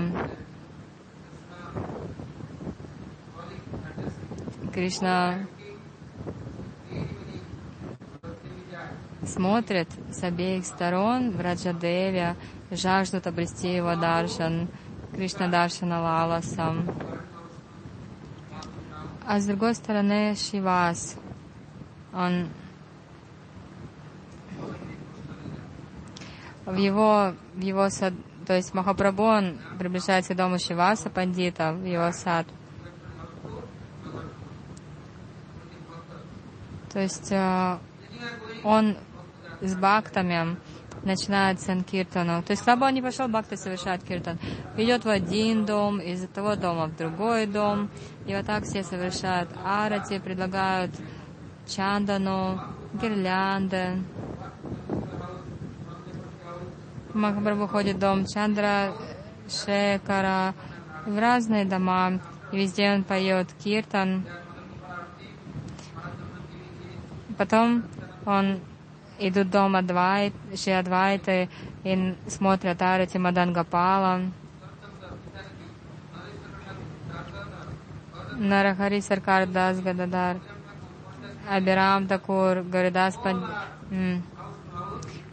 Кришна 4.73 5.39
смотрит 9.25 9.89
с 10.11 10.23
обеих 10.23 10.65
сторон 10.65 11.31
в 11.31 11.41
Раджадеве, 11.41 12.35
жаждут 12.71 13.27
обрести 13.27 13.73
его 13.73 13.95
даршан, 13.95 14.67
Кришна 15.13 15.47
даршана 15.47 16.01
лаласам. 16.01 16.85
А 19.25 19.39
с 19.39 19.45
другой 19.45 19.73
стороны 19.73 20.35
Шивас, 20.35 21.15
он 22.13 22.49
в 26.65 26.75
его, 26.75 27.33
в 27.55 27.61
его 27.61 27.89
сад, 27.89 28.13
то 28.45 28.53
есть 28.53 28.73
Махапрабху, 28.73 29.23
он 29.23 29.57
приближается 29.79 30.33
к 30.33 30.37
дому 30.37 30.59
Шиваса 30.59 31.09
Пандита, 31.09 31.73
в 31.73 31.85
его 31.85 32.11
сад. 32.11 32.47
То 36.91 36.99
есть 36.99 37.31
э, 37.31 37.77
он 38.63 38.97
с 39.61 39.75
бхактами 39.75 40.57
начинает 41.07 41.59
санкиртану. 41.61 42.43
То 42.43 42.51
есть 42.51 42.67
он 42.67 42.93
не 42.93 43.01
пошел, 43.01 43.27
бхакты 43.27 43.57
совершает 43.57 44.03
киртан. 44.03 44.37
Идет 44.77 45.05
в 45.05 45.09
один 45.09 45.65
дом, 45.65 45.99
из 45.99 46.27
того 46.27 46.55
дома 46.55 46.87
в 46.87 46.95
другой 46.95 47.47
дом. 47.47 47.89
И 48.27 48.35
вот 48.35 48.45
так 48.45 48.65
все 48.65 48.83
совершают 48.83 49.49
арати, 49.65 50.19
предлагают 50.19 50.91
чандану, 51.65 52.59
гирлянды. 53.01 54.03
Махапрабху 57.13 57.67
ходит 57.67 57.95
в 57.95 57.99
дом 57.99 58.25
Чандра, 58.27 58.93
Шекара, 59.49 60.53
в 61.05 61.17
разные 61.17 61.65
дома, 61.65 62.19
и 62.51 62.57
везде 62.57 62.91
он 62.91 63.03
поет 63.03 63.47
киртан. 63.63 64.25
Потом 67.37 67.83
он 68.25 68.59
идут 69.19 69.49
дома 69.49 69.79
Адвайт, 69.79 70.33
Ши 70.55 70.71
Адвайты 70.71 71.49
и 71.83 72.15
смотрят 72.27 72.81
Арати 72.81 73.17
Мадангапала. 73.17 74.21
Нарахари 78.37 79.01
Саркар 79.01 79.47
Дас 79.47 79.79
Гададар. 79.79 80.37
Абирам 81.49 82.07
Такур, 82.07 82.61
Гаридас. 82.61 83.17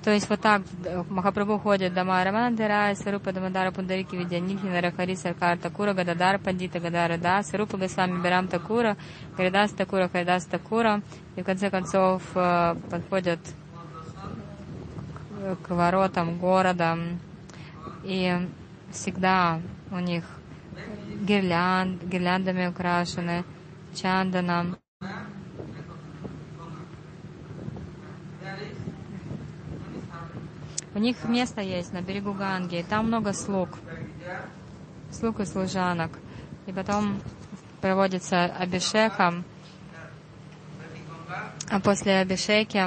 То 0.05 0.11
есть 0.11 0.28
вот 0.28 0.41
так 0.41 0.61
Махапрабху 1.09 1.59
ходит 1.59 1.95
дома 1.95 2.22
Раманандара, 2.22 2.95
Сарупа 2.95 3.32
Дамадара 3.32 3.70
Пундарики 3.70 4.14
Видянихи, 4.14 4.66
Нарахари 4.66 5.14
Саркар 5.14 5.57
Такура, 5.57 5.95
Гададар 5.95 6.39
Пандита 6.39 6.78
Гадара 6.78 7.16
Да, 7.16 7.43
Сарупа 7.43 7.78
Госвами 7.78 8.22
Бирам 8.22 8.47
Такура, 8.47 8.99
Гаридас 9.35 9.72
Такура, 9.72 10.09
Харидас 10.09 10.45
Такура. 10.45 11.01
И 11.37 11.43
в 11.43 11.45
конце 11.45 11.70
концов 11.70 12.22
э, 12.35 12.74
подходят 12.91 13.41
к 15.62 15.70
воротам 15.70 16.38
города. 16.38 16.99
И 18.03 18.49
всегда 18.90 19.61
у 19.90 19.99
них 19.99 20.24
гирлянд, 21.22 22.03
гирляндами 22.05 22.66
украшены, 22.68 23.45
чанданом. 23.95 24.76
У 30.95 30.99
них 30.99 31.24
место 31.24 31.61
есть 31.61 31.92
на 31.92 32.03
берегу 32.03 32.34
Ганги, 32.34 32.76
и 32.76 32.82
там 32.84 33.09
много 33.09 33.32
слуг, 33.32 33.68
слуг 35.11 35.40
и 35.40 35.45
служанок. 35.45 36.12
И 36.66 36.72
потом 36.72 37.20
проводится 37.80 38.45
абишека, 38.45 39.42
а 41.68 41.80
после 41.80 42.20
абишеки 42.20 42.80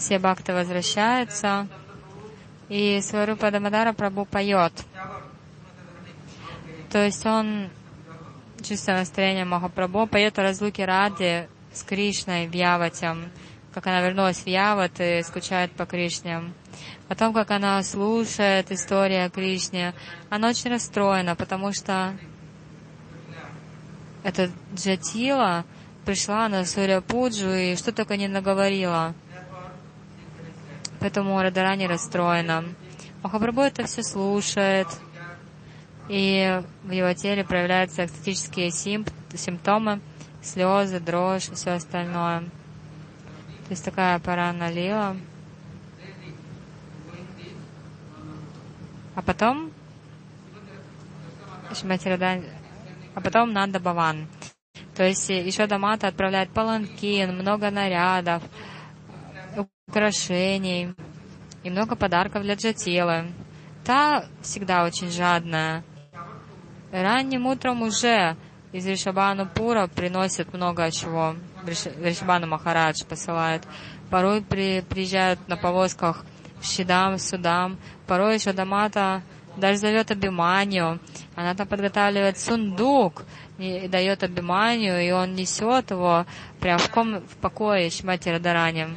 все 0.00 0.18
бхакты 0.18 0.52
возвращаются, 0.52 1.68
и 2.68 3.00
Сварупа 3.02 3.50
Дамадара 3.50 3.92
Прабу 3.92 4.24
поет. 4.24 4.72
То 6.90 7.04
есть 7.04 7.24
он, 7.24 7.68
чувствуя 8.62 8.98
настроение 8.98 9.44
Махапрабху, 9.44 10.06
поет 10.06 10.38
о 10.38 10.42
разлуке 10.42 10.84
Ради 10.86 11.48
с 11.72 11.84
Кришной 11.84 12.48
в 12.48 12.54
Явате 12.54 13.14
как 13.72 13.86
она 13.86 14.00
вернулась 14.00 14.40
в 14.40 14.46
Яват 14.46 15.00
и 15.00 15.22
скучает 15.22 15.70
по 15.72 15.86
Кришне. 15.86 16.42
Потом, 17.08 17.32
как 17.32 17.50
она 17.50 17.82
слушает 17.82 18.70
историю 18.72 19.26
о 19.26 19.30
Кришне, 19.30 19.94
она 20.28 20.48
очень 20.48 20.70
расстроена, 20.70 21.36
потому 21.36 21.72
что 21.72 22.16
эта 24.22 24.50
Джатила 24.74 25.64
пришла 26.04 26.48
на 26.48 26.64
Суря 26.64 27.00
Пуджу 27.00 27.50
и 27.50 27.76
что 27.76 27.92
только 27.92 28.16
не 28.16 28.28
наговорила. 28.28 29.14
Поэтому 31.00 31.40
Радарани 31.40 31.86
расстроена. 31.86 32.64
Махапрабху 33.22 33.62
это 33.62 33.84
все 33.86 34.02
слушает, 34.02 34.86
и 36.08 36.62
в 36.82 36.90
его 36.90 37.12
теле 37.14 37.44
проявляются 37.44 38.04
экстатические 38.04 38.70
симптомы, 38.70 40.00
слезы, 40.42 41.00
дрожь 41.00 41.48
и 41.48 41.54
все 41.54 41.70
остальное. 41.72 42.40
То 42.40 43.70
есть 43.70 43.84
такая 43.84 44.18
пора 44.18 44.52
налила. 44.52 45.16
А 49.14 49.22
потом 49.22 49.70
а 53.14 53.20
потом 53.20 53.52
надо 53.52 53.78
Баван. 53.78 54.26
То 54.96 55.04
есть 55.06 55.28
еще 55.28 55.66
Дамата 55.66 56.08
отправляет 56.08 56.50
паланкин, 56.50 57.38
много 57.38 57.70
нарядов, 57.70 58.42
украшений 59.90 60.94
и 61.64 61.70
много 61.70 61.96
подарков 61.96 62.42
для 62.42 62.54
Джатилы. 62.54 63.32
Та 63.84 64.24
всегда 64.40 64.84
очень 64.84 65.10
жадная. 65.10 65.82
Ранним 66.92 67.46
утром 67.46 67.82
уже 67.82 68.36
из 68.72 68.86
Ришабану 68.86 69.46
Пура 69.46 69.88
приносят 69.88 70.52
много 70.54 70.90
чего. 70.92 71.34
Ришабану 71.64 72.46
Махарадж 72.46 73.04
посылает. 73.04 73.66
Порой 74.10 74.42
при, 74.42 74.80
приезжают 74.82 75.40
на 75.48 75.56
повозках 75.56 76.24
в 76.60 76.66
Шидам, 76.66 77.18
Судам. 77.18 77.78
Порой 78.06 78.34
еще 78.34 78.52
Дамата 78.52 79.22
даже 79.56 79.78
зовет 79.78 80.10
Абиманию. 80.10 81.00
Она 81.34 81.54
там 81.54 81.66
подготавливает 81.66 82.38
сундук 82.38 83.24
и 83.58 83.88
дает 83.88 84.22
Абиманию, 84.22 85.00
и 85.04 85.10
он 85.10 85.34
несет 85.34 85.90
его 85.90 86.26
прямо 86.60 86.78
в, 86.78 86.90
ком, 86.90 87.20
в 87.20 87.36
покое 87.40 87.90
Шмати 87.90 88.28
Радарани. 88.28 88.88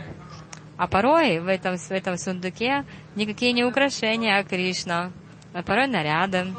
А 0.83 0.87
порой 0.87 1.39
в 1.39 1.47
этом, 1.47 1.77
в 1.77 1.91
этом 1.91 2.17
сундуке 2.17 2.83
никакие 3.15 3.53
не 3.53 3.63
украшения, 3.63 4.37
а 4.37 4.43
Кришна. 4.43 5.13
А 5.53 5.63
порой 5.63 5.87
наряды. 5.87 6.53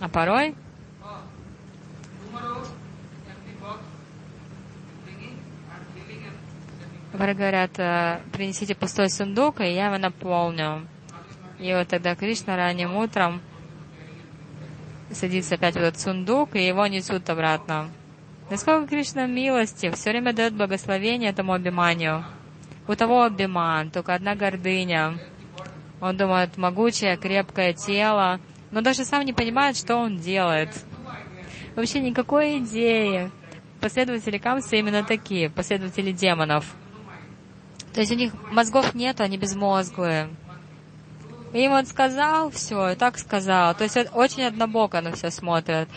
А 0.00 0.08
порой 0.10 0.54
говорят, 7.34 7.70
«Э, 7.78 8.20
принесите 8.32 8.74
пустой 8.74 9.08
сундук, 9.08 9.62
и 9.62 9.72
я 9.72 9.86
его 9.86 9.96
наполню. 9.96 10.86
И 11.58 11.72
вот 11.72 11.88
тогда 11.88 12.14
Кришна 12.14 12.54
ранним 12.54 12.96
утром 12.96 13.40
садится 15.10 15.54
опять 15.54 15.74
в 15.74 15.78
этот 15.78 15.98
сундук, 15.98 16.54
и 16.54 16.66
его 16.66 16.86
несут 16.86 17.30
обратно. 17.30 17.88
Насколько 18.50 18.88
Кришна 18.88 19.26
милости, 19.26 19.90
все 19.90 20.10
время 20.10 20.34
дает 20.34 20.52
благословение 20.52 21.30
этому 21.30 21.54
обиманию. 21.54 22.26
У 22.90 22.96
того 22.96 23.22
обиман, 23.22 23.92
только 23.92 24.14
одна 24.14 24.34
гордыня. 24.34 25.16
Он 26.00 26.16
думает, 26.16 26.56
могучее, 26.56 27.16
крепкое 27.16 27.72
тело, 27.72 28.40
но 28.72 28.80
даже 28.80 29.04
сам 29.04 29.24
не 29.24 29.32
понимает, 29.32 29.76
что 29.76 29.94
он 29.94 30.16
делает. 30.16 30.70
Вообще 31.76 32.00
никакой 32.00 32.58
идеи. 32.58 33.30
Последователи 33.80 34.38
Камса 34.38 34.74
именно 34.74 35.04
такие, 35.04 35.50
последователи 35.50 36.10
демонов. 36.10 36.74
То 37.94 38.00
есть 38.00 38.10
у 38.10 38.16
них 38.16 38.32
мозгов 38.50 38.92
нет, 38.92 39.20
они 39.20 39.38
безмозглые. 39.38 40.28
Им 41.52 41.70
он 41.70 41.86
сказал, 41.86 42.50
все, 42.50 42.88
и 42.88 42.94
так 42.96 43.18
сказал. 43.18 43.72
То 43.76 43.84
есть 43.84 43.96
очень 44.14 44.42
однобоко 44.42 45.00
на 45.00 45.12
все 45.12 45.30
смотрят. 45.30 45.88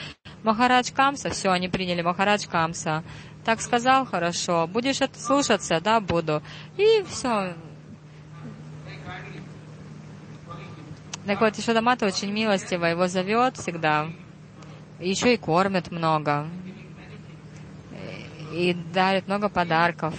Махарадж 0.43 0.91
Камса, 0.93 1.31
все, 1.31 1.49
они 1.49 1.69
приняли 1.69 2.03
Махарадж 2.03 2.47
Камса. 2.47 3.03
Так 3.43 3.61
сказал, 3.61 4.05
хорошо. 4.05 4.67
Будешь 4.67 4.99
слушаться? 5.17 5.81
Да, 5.81 5.99
буду. 5.99 6.41
И 6.77 7.03
все. 7.07 7.53
Так 11.25 11.39
вот, 11.39 11.57
Ишадамата 11.57 12.05
очень 12.05 12.31
милостиво 12.31 12.85
его 12.85 13.07
зовет 13.07 13.57
всегда. 13.57 14.07
Еще 14.99 15.33
и 15.33 15.37
кормит 15.37 15.91
много. 15.91 16.47
И 18.53 18.73
дарит 18.93 19.27
много 19.27 19.49
подарков. 19.49 20.13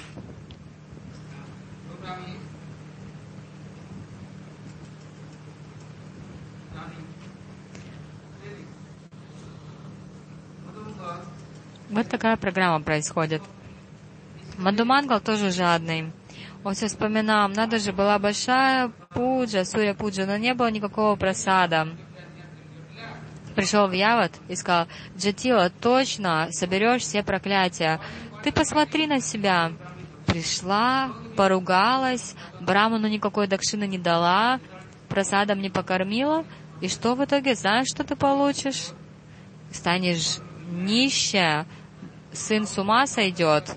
Вот 11.91 12.09
такая 12.09 12.37
программа 12.37 12.82
происходит. 12.82 13.43
Мадумангал 14.59 15.20
тоже 15.20 15.51
жадный. 15.51 16.12
Он 16.62 16.74
все 16.74 16.87
вспоминал, 16.89 17.49
надо 17.49 17.78
же, 17.78 17.93
была 17.93 18.18
большая 18.18 18.89
пуджа, 19.11 19.64
суря 19.64 19.95
пуджа, 19.95 20.24
но 20.24 20.37
не 20.39 20.55
было 20.55 20.70
никакого 20.70 21.14
просада. 21.16 21.89
Пришел 23.55 23.87
в 23.87 23.93
Яват 23.93 24.32
и 24.49 24.57
сказал, 24.57 24.89
Джатила, 25.16 25.70
точно 25.70 26.49
соберешь 26.51 27.03
все 27.03 27.22
проклятия. 27.22 28.01
Ты 28.43 28.51
посмотри 28.51 29.07
на 29.07 29.20
себя. 29.20 29.72
Пришла, 30.26 31.12
поругалась, 31.37 32.35
Браману 32.61 33.09
никакой 33.09 33.47
дакшины 33.47 33.87
не 33.87 33.99
дала, 33.99 34.59
просадом 35.09 35.61
не 35.61 35.68
покормила. 35.68 36.45
И 36.80 36.89
что 36.89 37.14
в 37.14 37.24
итоге? 37.24 37.55
Знаешь, 37.55 37.89
что 37.89 38.05
ты 38.05 38.16
получишь? 38.16 38.89
Станешь 39.70 40.39
нищая, 40.71 41.67
сын 42.33 42.67
с 42.67 42.79
ума 42.79 43.07
сойдет, 43.07 43.77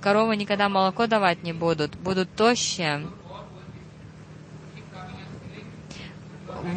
коровы 0.00 0.36
никогда 0.36 0.68
молоко 0.68 1.06
давать 1.06 1.42
не 1.42 1.52
будут, 1.52 1.96
будут 1.96 2.34
тощие. 2.34 3.06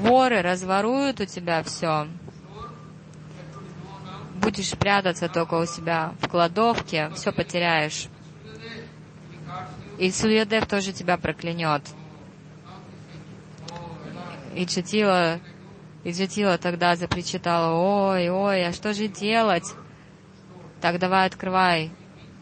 Воры 0.02 0.42
разворуют 0.42 1.20
у 1.20 1.26
тебя 1.26 1.64
все. 1.64 2.08
Будешь 4.36 4.72
прятаться 4.72 5.30
только 5.30 5.56
у 5.56 5.66
себя 5.66 6.14
в 6.22 6.28
кладовке, 6.28 7.12
все 7.16 7.32
потеряешь. 7.32 8.08
И 9.98 10.10
Сурьядев 10.12 10.66
тоже 10.68 10.94
тебя 10.94 11.18
проклянет. 11.18 11.84
И 14.56 14.66
Чатила, 14.66 15.39
и 16.04 16.14
Чатила 16.14 16.58
тогда 16.58 16.95
запричитала, 16.95 17.76
ой, 17.76 18.30
ой, 18.30 18.66
а 18.66 18.74
что 18.74 18.93
же 18.93 19.08
делать? 19.08 19.74
Так 20.82 20.97
давай 20.99 21.28
открывай 21.28 21.91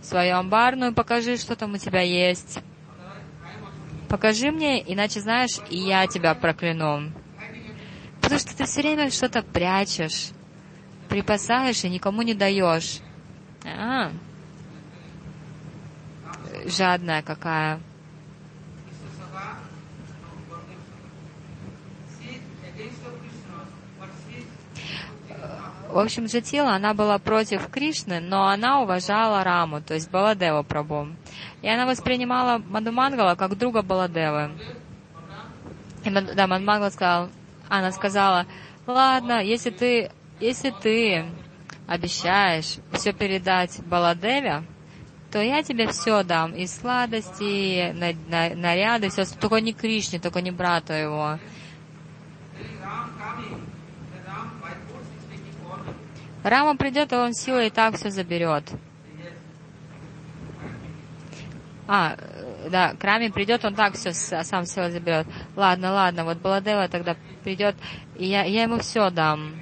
свою 0.02 0.36
амбарную, 0.38 0.94
покажи, 0.94 1.38
что 1.38 1.56
там 1.56 1.74
у 1.74 1.78
тебя 1.78 2.02
есть. 2.02 2.60
Покажи 4.08 4.52
мне, 4.52 4.82
иначе 4.92 5.20
знаешь, 5.20 5.60
и 5.70 5.78
я 5.78 6.08
тебя 6.08 6.34
прокляну. 6.34 7.12
Потому 8.22 8.40
что 8.40 8.56
ты 8.56 8.66
все 8.66 8.82
время 8.82 9.12
что-то 9.12 9.44
прячешь, 9.44 10.30
припасаешь 11.10 11.84
и 11.84 11.90
никому 11.90 12.22
не 12.22 12.34
даешь. 12.34 13.00
А, 13.66 14.12
жадная 16.66 17.22
какая. 17.22 17.80
В 25.90 25.98
общем, 25.98 26.26
Джатила, 26.26 26.76
она 26.76 26.94
была 26.94 27.18
против 27.18 27.68
Кришны, 27.68 28.20
но 28.20 28.48
она 28.48 28.82
уважала 28.82 29.44
Раму, 29.44 29.82
то 29.82 29.96
есть 29.96 30.12
Баладеву 30.12 30.64
Прабу. 30.64 31.08
И 31.64 31.68
она 31.68 31.88
воспринимала 31.88 32.60
Мадумангала 32.60 33.34
как 33.34 33.58
друга 33.58 33.82
Баладевы. 33.82 34.52
И 36.06 36.10
да, 36.12 36.46
Мадумангал 36.46 36.92
сказал, 36.92 37.30
она 37.70 37.92
сказала, 37.92 38.46
ладно, 38.86 39.44
если 39.44 39.72
ты, 39.72 40.12
если 40.40 40.70
ты 40.70 41.26
обещаешь 41.88 42.78
все 42.92 43.12
передать 43.12 43.80
Баладеве, 43.84 44.64
то 45.32 45.42
я 45.42 45.64
тебе 45.64 45.88
все 45.88 46.22
дам, 46.22 46.54
и 46.54 46.68
сладости, 46.68 47.44
и 47.44 47.92
на, 47.94 48.14
на, 48.28 48.56
наряды, 48.56 49.10
все, 49.10 49.26
только 49.26 49.60
не 49.60 49.74
Кришне, 49.74 50.20
только 50.20 50.42
не 50.42 50.52
брату 50.52 50.94
его. 50.94 51.40
Рама 56.44 56.76
придет, 56.76 57.12
и 57.12 57.16
он 57.16 57.34
силой 57.34 57.68
и 57.68 57.70
так 57.70 57.96
все 57.96 58.10
заберет. 58.10 58.64
А, 61.88 62.16
да, 62.70 62.94
к 62.94 63.04
Раме 63.04 63.32
придет, 63.32 63.66
он 63.66 63.74
так 63.74 63.96
все 63.96 64.14
сам 64.14 64.66
все 64.66 64.92
заберет. 64.92 65.26
Ладно, 65.56 65.92
ладно, 65.92 66.24
вот 66.24 66.38
Баладева 66.38 66.88
тогда 66.88 67.16
придет, 67.44 67.76
и 68.16 68.28
я, 68.28 68.44
я 68.44 68.64
ему 68.64 68.80
все 68.80 69.10
дам. 69.10 69.54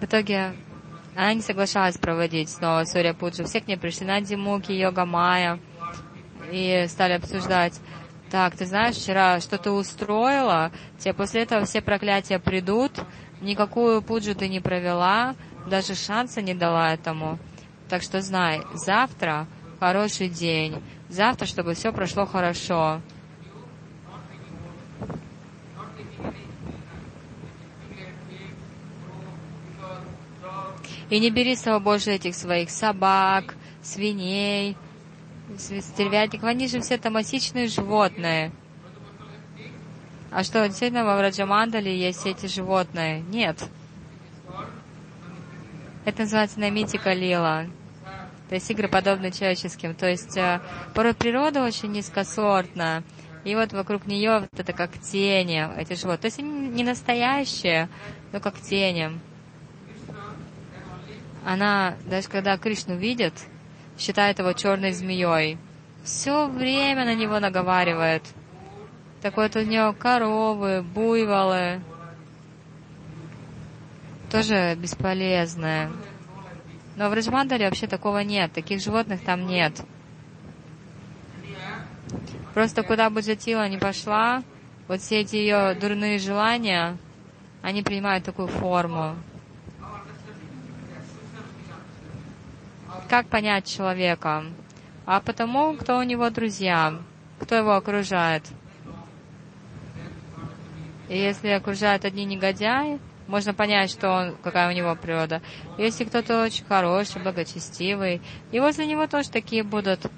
В 0.00 0.04
итоге 0.04 0.52
она 1.14 1.32
не 1.34 1.42
соглашалась 1.42 1.96
проводить 1.96 2.50
снова 2.50 2.84
Сурья 2.84 3.14
Пуджи. 3.14 3.44
Все 3.44 3.60
к 3.60 3.66
ней 3.66 3.76
пришли 3.76 4.06
на 4.06 4.20
Димуки, 4.20 4.72
Йога 4.72 5.04
Майя 5.04 5.58
и 6.50 6.86
стали 6.88 7.14
обсуждать 7.14 7.80
так, 8.32 8.56
ты 8.56 8.64
знаешь, 8.64 8.96
вчера 8.96 9.40
что 9.40 9.58
ты 9.58 9.70
устроила, 9.70 10.72
тебе 10.98 11.12
после 11.12 11.42
этого 11.42 11.66
все 11.66 11.82
проклятия 11.82 12.38
придут, 12.38 12.92
никакую 13.42 14.00
пуджу 14.00 14.34
ты 14.34 14.48
не 14.48 14.58
провела, 14.58 15.36
даже 15.66 15.94
шанса 15.94 16.40
не 16.40 16.54
дала 16.54 16.94
этому. 16.94 17.38
Так 17.90 18.02
что 18.02 18.22
знай, 18.22 18.62
завтра 18.72 19.46
хороший 19.78 20.30
день, 20.30 20.82
завтра, 21.10 21.44
чтобы 21.44 21.74
все 21.74 21.92
прошло 21.92 22.24
хорошо. 22.24 23.02
И 31.10 31.20
не 31.20 31.28
бери 31.28 31.54
с 31.54 31.60
собой 31.60 31.80
больше 31.80 32.12
этих 32.12 32.34
своих 32.34 32.70
собак, 32.70 33.56
свиней, 33.82 34.74
стервятников, 35.58 36.48
они 36.48 36.68
же 36.68 36.80
все 36.80 36.98
томасичные 36.98 37.68
животные. 37.68 38.52
А 40.30 40.44
что, 40.44 40.66
действительно 40.66 41.04
во 41.04 41.16
Враджамандале 41.16 41.94
есть 41.96 42.24
эти 42.26 42.46
животные? 42.46 43.20
Нет. 43.20 43.62
Это 46.04 46.22
называется 46.22 46.58
намитика 46.58 47.12
лила. 47.12 47.66
То 48.48 48.54
есть 48.56 48.70
игры 48.70 48.88
подобны 48.88 49.30
человеческим. 49.30 49.94
То 49.94 50.08
есть 50.08 50.38
порой 50.94 51.14
природа 51.14 51.62
очень 51.62 51.92
низкосортна. 51.92 53.02
И 53.44 53.54
вот 53.54 53.72
вокруг 53.72 54.06
нее 54.06 54.40
вот 54.40 54.48
это 54.58 54.72
как 54.72 54.98
тени, 54.98 55.68
эти 55.76 55.94
животные. 55.94 56.18
То 56.18 56.26
есть 56.26 56.38
они 56.38 56.68
не 56.68 56.84
настоящие, 56.84 57.88
но 58.32 58.40
как 58.40 58.60
тени. 58.60 59.10
Она, 61.44 61.96
даже 62.06 62.28
когда 62.28 62.56
Кришну 62.56 62.96
видит, 62.96 63.34
считает 63.98 64.38
его 64.38 64.52
черной 64.52 64.92
змеей. 64.92 65.58
Все 66.02 66.48
время 66.48 67.04
на 67.04 67.14
него 67.14 67.38
наговаривает. 67.38 68.22
Так 69.20 69.36
вот 69.36 69.54
у 69.56 69.60
него 69.60 69.92
коровы, 69.92 70.82
буйволы. 70.82 71.80
Тоже 74.30 74.74
бесполезные. 74.76 75.90
Но 76.96 77.08
в 77.08 77.12
Раджмандаре 77.12 77.66
вообще 77.66 77.86
такого 77.86 78.18
нет. 78.18 78.52
Таких 78.52 78.80
животных 78.80 79.22
там 79.22 79.46
нет. 79.46 79.82
Просто 82.54 82.82
куда 82.82 83.08
бы 83.08 83.20
Джатила 83.20 83.66
ни 83.68 83.78
пошла, 83.78 84.42
вот 84.86 85.00
все 85.00 85.20
эти 85.20 85.36
ее 85.36 85.74
дурные 85.74 86.18
желания, 86.18 86.98
они 87.62 87.82
принимают 87.82 88.24
такую 88.24 88.48
форму. 88.48 89.16
Как 93.12 93.26
понять 93.26 93.66
человека? 93.66 94.42
А 95.04 95.20
потому, 95.20 95.76
кто 95.76 95.98
у 95.98 96.02
него 96.02 96.30
друзья, 96.30 96.94
кто 97.40 97.56
его 97.56 97.74
окружает. 97.74 98.42
И 101.10 101.18
если 101.18 101.48
окружают 101.48 102.06
одни 102.06 102.24
негодяи, 102.24 102.98
можно 103.26 103.52
понять, 103.52 103.90
что 103.90 104.08
он, 104.10 104.36
какая 104.42 104.70
у 104.70 104.74
него 104.74 104.96
природа. 104.96 105.42
Если 105.76 106.04
кто-то 106.04 106.42
очень 106.42 106.64
хороший, 106.64 107.20
благочестивый, 107.20 108.22
и 108.50 108.60
возле 108.60 108.86
него 108.86 109.06
тоже 109.06 109.28
такие 109.28 109.62
будут. 109.62 110.10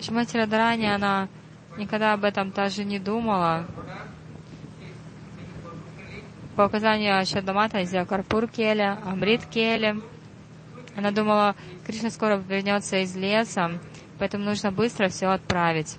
Шимати 0.00 0.38
Радарани, 0.38 0.86
она 0.86 1.28
никогда 1.76 2.14
об 2.14 2.24
этом 2.24 2.50
даже 2.50 2.82
не 2.82 2.98
думала. 2.98 3.66
По 6.60 6.66
указанию 6.66 7.24
Шадамата 7.24 7.80
взял 7.80 8.04
Карпур 8.04 8.46
Келя, 8.46 8.98
Амрит 9.06 9.46
Келя. 9.46 9.96
Она 10.94 11.10
думала, 11.10 11.56
Кришна 11.86 12.10
скоро 12.10 12.36
вернется 12.36 12.98
из 12.98 13.16
леса, 13.16 13.80
поэтому 14.18 14.44
нужно 14.44 14.70
быстро 14.70 15.08
все 15.08 15.28
отправить. 15.28 15.96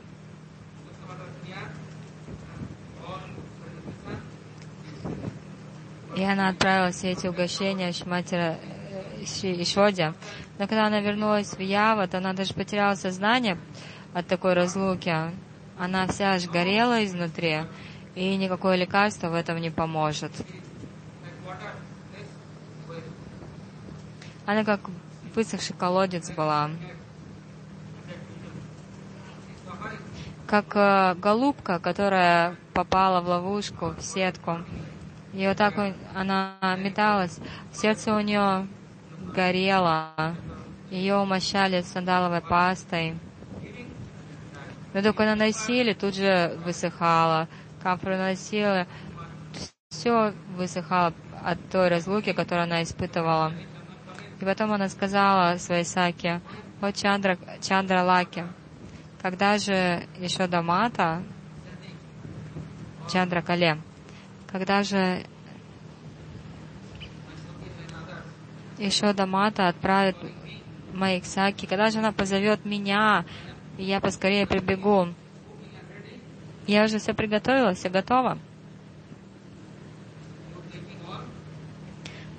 И 6.16 6.22
она 6.22 6.50
отправила 6.50 6.92
все 6.92 7.10
эти 7.10 7.26
угощения 7.26 7.92
Шимати 7.92 8.56
Ишоде. 9.24 10.14
Но 10.60 10.68
когда 10.68 10.86
она 10.86 11.00
вернулась 11.00 11.56
в 11.56 11.60
Яват, 11.60 12.14
она 12.14 12.34
даже 12.34 12.54
потеряла 12.54 12.94
сознание 12.94 13.58
от 14.14 14.28
такой 14.28 14.54
разлуки. 14.54 15.16
Она 15.80 16.06
вся 16.06 16.34
аж 16.34 16.46
горела 16.46 17.04
изнутри, 17.04 17.62
и 18.16 18.36
никакое 18.36 18.76
лекарство 18.76 19.30
в 19.30 19.34
этом 19.34 19.60
не 19.60 19.70
поможет. 19.70 20.32
Она 24.46 24.64
как 24.64 24.82
высохший 25.36 25.76
колодец 25.76 26.30
была. 26.32 26.70
Как 30.48 30.76
э, 30.76 31.16
голубка, 31.16 31.80
которая 31.80 32.58
попала 32.74 33.22
в 33.22 33.28
ловушку, 33.30 33.96
в 33.98 34.02
сетку. 34.02 34.60
И 35.34 35.48
вот 35.48 35.56
так 35.56 35.76
она 36.14 36.58
металась. 36.78 37.40
Сердце 37.72 38.14
у 38.14 38.20
нее 38.20 38.68
горело. 39.34 40.36
Ее 40.90 41.16
умощали 41.16 41.82
сандаловой 41.82 42.42
пастой. 42.42 43.16
Но 44.94 45.02
только 45.02 45.24
наносили, 45.24 45.94
тут 45.94 46.16
же 46.16 46.60
высыхало. 46.66 47.48
Камфору 47.82 48.16
наносили, 48.16 48.88
все 49.90 50.34
высыхало 50.56 51.14
от 51.44 51.58
той 51.70 51.90
разлуки, 51.90 52.34
которую 52.34 52.64
она 52.64 52.84
испытывала. 52.84 53.52
И 54.40 54.46
потом 54.46 54.72
она 54.72 54.90
сказала 54.90 55.58
своей 55.58 55.86
Саке, 55.86 56.42
«О, 56.82 56.92
Чандра, 56.92 57.38
Чандра 57.62 58.02
Лаки, 58.04 58.44
когда 59.22 59.58
же 59.58 60.04
еще 60.18 60.48
до 60.48 60.62
мата, 60.62 61.22
Чандра 63.12 63.42
Кале, 63.42 63.78
когда 64.52 64.82
же 64.84 65.24
еще 68.80 69.14
до 69.14 69.28
мата 69.28 69.68
отправит 69.68 70.18
моих 70.94 71.26
Саки, 71.26 71.68
когда 71.68 71.90
же 71.92 72.00
она 72.00 72.12
позовет 72.12 72.66
меня, 72.66 73.26
и 73.78 73.84
я 73.84 74.00
поскорее 74.00 74.48
прибегу. 74.48 75.10
Я 76.72 76.86
уже 76.86 77.00
все 77.00 77.14
приготовила, 77.14 77.74
все 77.74 77.90
готово. 77.90 78.38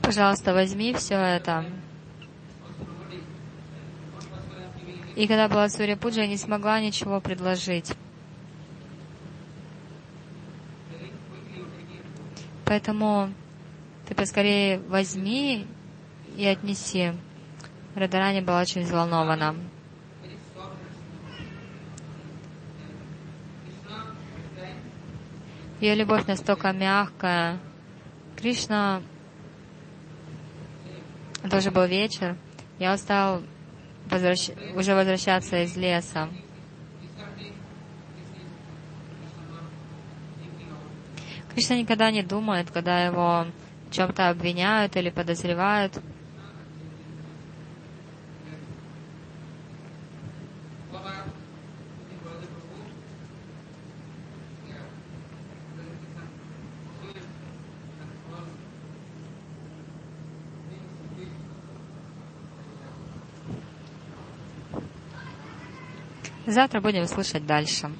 Пожалуйста, 0.00 0.54
возьми 0.54 0.94
все 0.94 1.16
это. 1.16 1.66
И 5.16 5.26
когда 5.26 5.48
была 5.48 5.68
Сурья 5.68 5.98
Пуджа, 5.98 6.22
я 6.22 6.28
не 6.28 6.38
смогла 6.38 6.80
ничего 6.80 7.20
предложить. 7.20 7.92
Поэтому 12.64 13.34
ты 14.08 14.14
поскорее 14.14 14.78
возьми 14.78 15.66
и 16.38 16.46
отнеси. 16.46 17.12
Радарани 17.94 18.40
была 18.40 18.62
очень 18.62 18.84
взволнована. 18.84 19.54
Ее 25.82 25.96
любовь 25.96 26.26
настолько 26.28 26.70
мягкая. 26.70 27.58
Кришна, 28.36 29.02
тоже 31.50 31.72
был 31.72 31.86
вечер, 31.86 32.36
я 32.78 32.94
устал 32.94 33.42
возвращ... 34.08 34.50
уже 34.76 34.94
возвращаться 34.94 35.64
из 35.64 35.76
леса. 35.76 36.28
Кришна 41.52 41.74
никогда 41.74 42.12
не 42.12 42.22
думает, 42.22 42.70
когда 42.70 43.04
его 43.04 43.46
чем-то 43.90 44.28
обвиняют 44.28 44.96
или 44.96 45.10
подозревают. 45.10 46.00
Завтра 66.47 66.80
будем 66.80 67.07
слушать 67.07 67.47
дальше. 67.47 67.90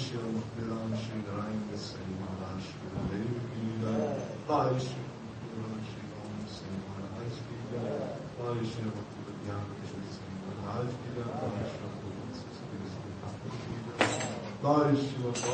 عرش 0.00 0.12
مقبل 0.12 0.68
عرش 0.72 1.04
العين 1.20 1.62
السليم 1.74 2.20
على 2.30 2.44
عرش 2.50 2.68
الليل 3.00 3.34
الإله 3.56 4.18
عرش 4.50 4.86
مقبل 5.00 5.60
عرش 5.70 5.90
العون 6.04 6.38
السليم 6.48 6.82
على 6.92 7.06
عرش 7.16 7.36
الإله 7.48 8.08
عرش 8.44 8.72
مقبل 8.88 9.24
الديانة 9.34 9.74
السليم 10.08 10.38
على 10.48 10.62
عرش 10.74 10.92
الإله 11.00 11.32
عرش 11.42 11.72
مقبل 11.84 12.16
عرش 14.64 15.02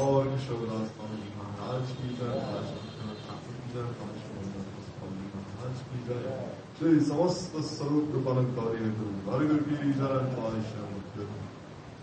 وعرش 0.00 0.44
والأسمان 0.50 1.20
على 1.42 1.60
عرش 1.68 1.90
الإله 2.04 2.42
عرش 2.52 2.70
czyli 6.78 7.00
samostas 7.00 7.66
sarup 7.78 8.12
do 8.12 8.18
Panem 8.24 8.48
Kari 8.56 8.78
Guru. 8.96 9.12
Hari 9.30 9.44
Guru 9.48 9.64
ki 9.64 9.98
Jaran 9.98 10.26
Paisha 10.36 10.80
Mukhtar. 10.92 11.45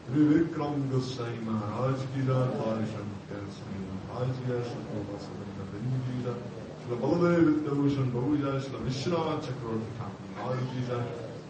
وکرم 0.10 0.82
گوسائی 0.92 1.38
مہاراج 1.44 2.02
گیلا 2.16 2.40
بارشم 2.56 3.12
سائی 3.28 3.78
مہاراج 3.82 4.40
گیا 4.40 4.58
شکوبا 4.64 5.20
سلندر 5.20 5.70
بن 5.72 6.02
گیلا 6.08 6.34
شل 6.80 6.96
بودے 7.02 7.36
ودوشن 7.38 8.10
بہوجا 8.14 8.58
شل 8.66 8.76
وشرا 8.86 9.40
چکرورتی 9.44 9.98
ٹھاکر 9.98 10.60
گیلا 10.74 11.00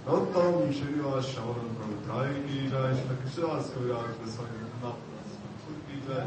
نوتاؤں 0.06 0.72
شریوا 0.80 1.20
شمرن 1.30 1.74
پرتائے 1.80 2.34
گیلا 2.48 2.86
شل 2.94 3.16
کشراس 3.24 3.72
کویاج 3.74 4.30
سنگنا 4.30 4.94
کی 5.88 6.00
جائے 6.08 6.26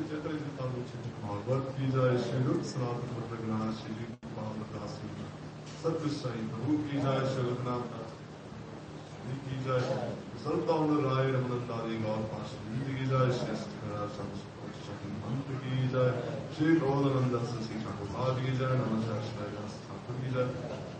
چتر 0.00 0.32
جتا 0.32 0.66
لوچن 0.66 1.08
محبت 1.22 1.76
کی 1.76 1.86
جائے 1.94 2.16
شلوک 2.24 2.64
سرات 2.66 3.08
پر 3.14 3.34
گنا 3.36 3.70
شری 3.78 4.12
پاوتا 4.34 4.86
سی 4.88 5.08
ست 5.82 6.10
سائی 6.12 6.46
بہو 6.52 6.76
کی 6.82 7.00
جائے 7.02 7.26
شلکنا 7.34 7.78
کی 9.44 9.56
جائے 9.64 10.10
سردا 10.42 10.76
رائے 11.04 11.32
رحمت 11.32 11.68
تعلیم 11.68 12.06
اور 12.06 12.22
پاسندگی 12.30 12.94
کی 12.94 13.06
جائے 13.10 13.32
سیاست 13.32 13.76
کی 15.62 15.86
جائے 15.92 16.10
شیخ 16.58 16.82
اور 16.82 17.04
اندر 17.12 17.44
سنسی 17.50 17.78
ٹھاکر 17.82 18.16
آج 18.18 18.40
کی 18.46 18.56
جائے 18.58 18.76
نمازہ 18.76 19.20
شاید 19.28 19.56
ٹھاکر 19.86 20.20
کی 20.22 20.30
جائے 20.34 20.48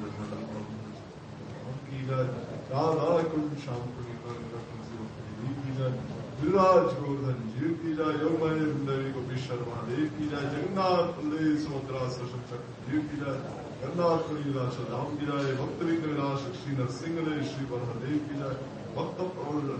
की 1.87 2.03
जय 2.07 2.25
राधा 2.73 3.11
कुंड 3.31 3.57
श्याम 3.61 3.83
की 3.95 5.73
जय 5.77 5.93
गिरिराज 6.41 6.89
गोवर्धन 6.97 7.39
जीव 7.53 7.71
की 7.79 7.93
जय 7.97 8.19
योगमय 8.21 8.61
देवी 8.85 9.11
गोपीश्वर 9.13 9.63
महादेव 9.69 10.05
की 10.17 10.29
जय 10.29 10.45
जगन्नाथ 10.53 11.09
बलदेव 11.17 11.57
सुभद्रा 11.63 12.03
सरस्वती 12.11 12.51
चक्र 12.51 12.91
जीव 12.91 13.01
की 13.09 13.21
जय 13.21 13.41
जगन्नाथ 13.81 14.29
विलास 14.35 14.77
धाम 14.89 15.17
की 15.17 15.27
जय 15.27 15.57
भक्त 15.59 15.83
विलास 16.05 16.45
श्री 16.59 16.77
नरसिंह 16.77 17.17
देव 17.21 17.43
श्री 17.51 17.67
बलदेव 17.73 18.21
की 18.27 18.39
जय 18.43 18.55
وقت 18.96 19.18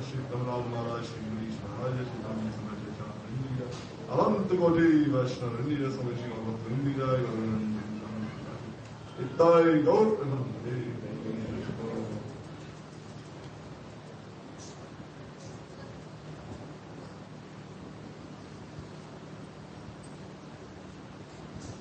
شئت 0.10 0.30
اللهم 0.42 0.74
لا 0.74 0.94
يشركني 1.02 1.48
شهادة 1.60 2.12
عن 2.30 2.38
مثل 2.48 2.64
جعلني 2.98 3.50
علمت 4.10 4.52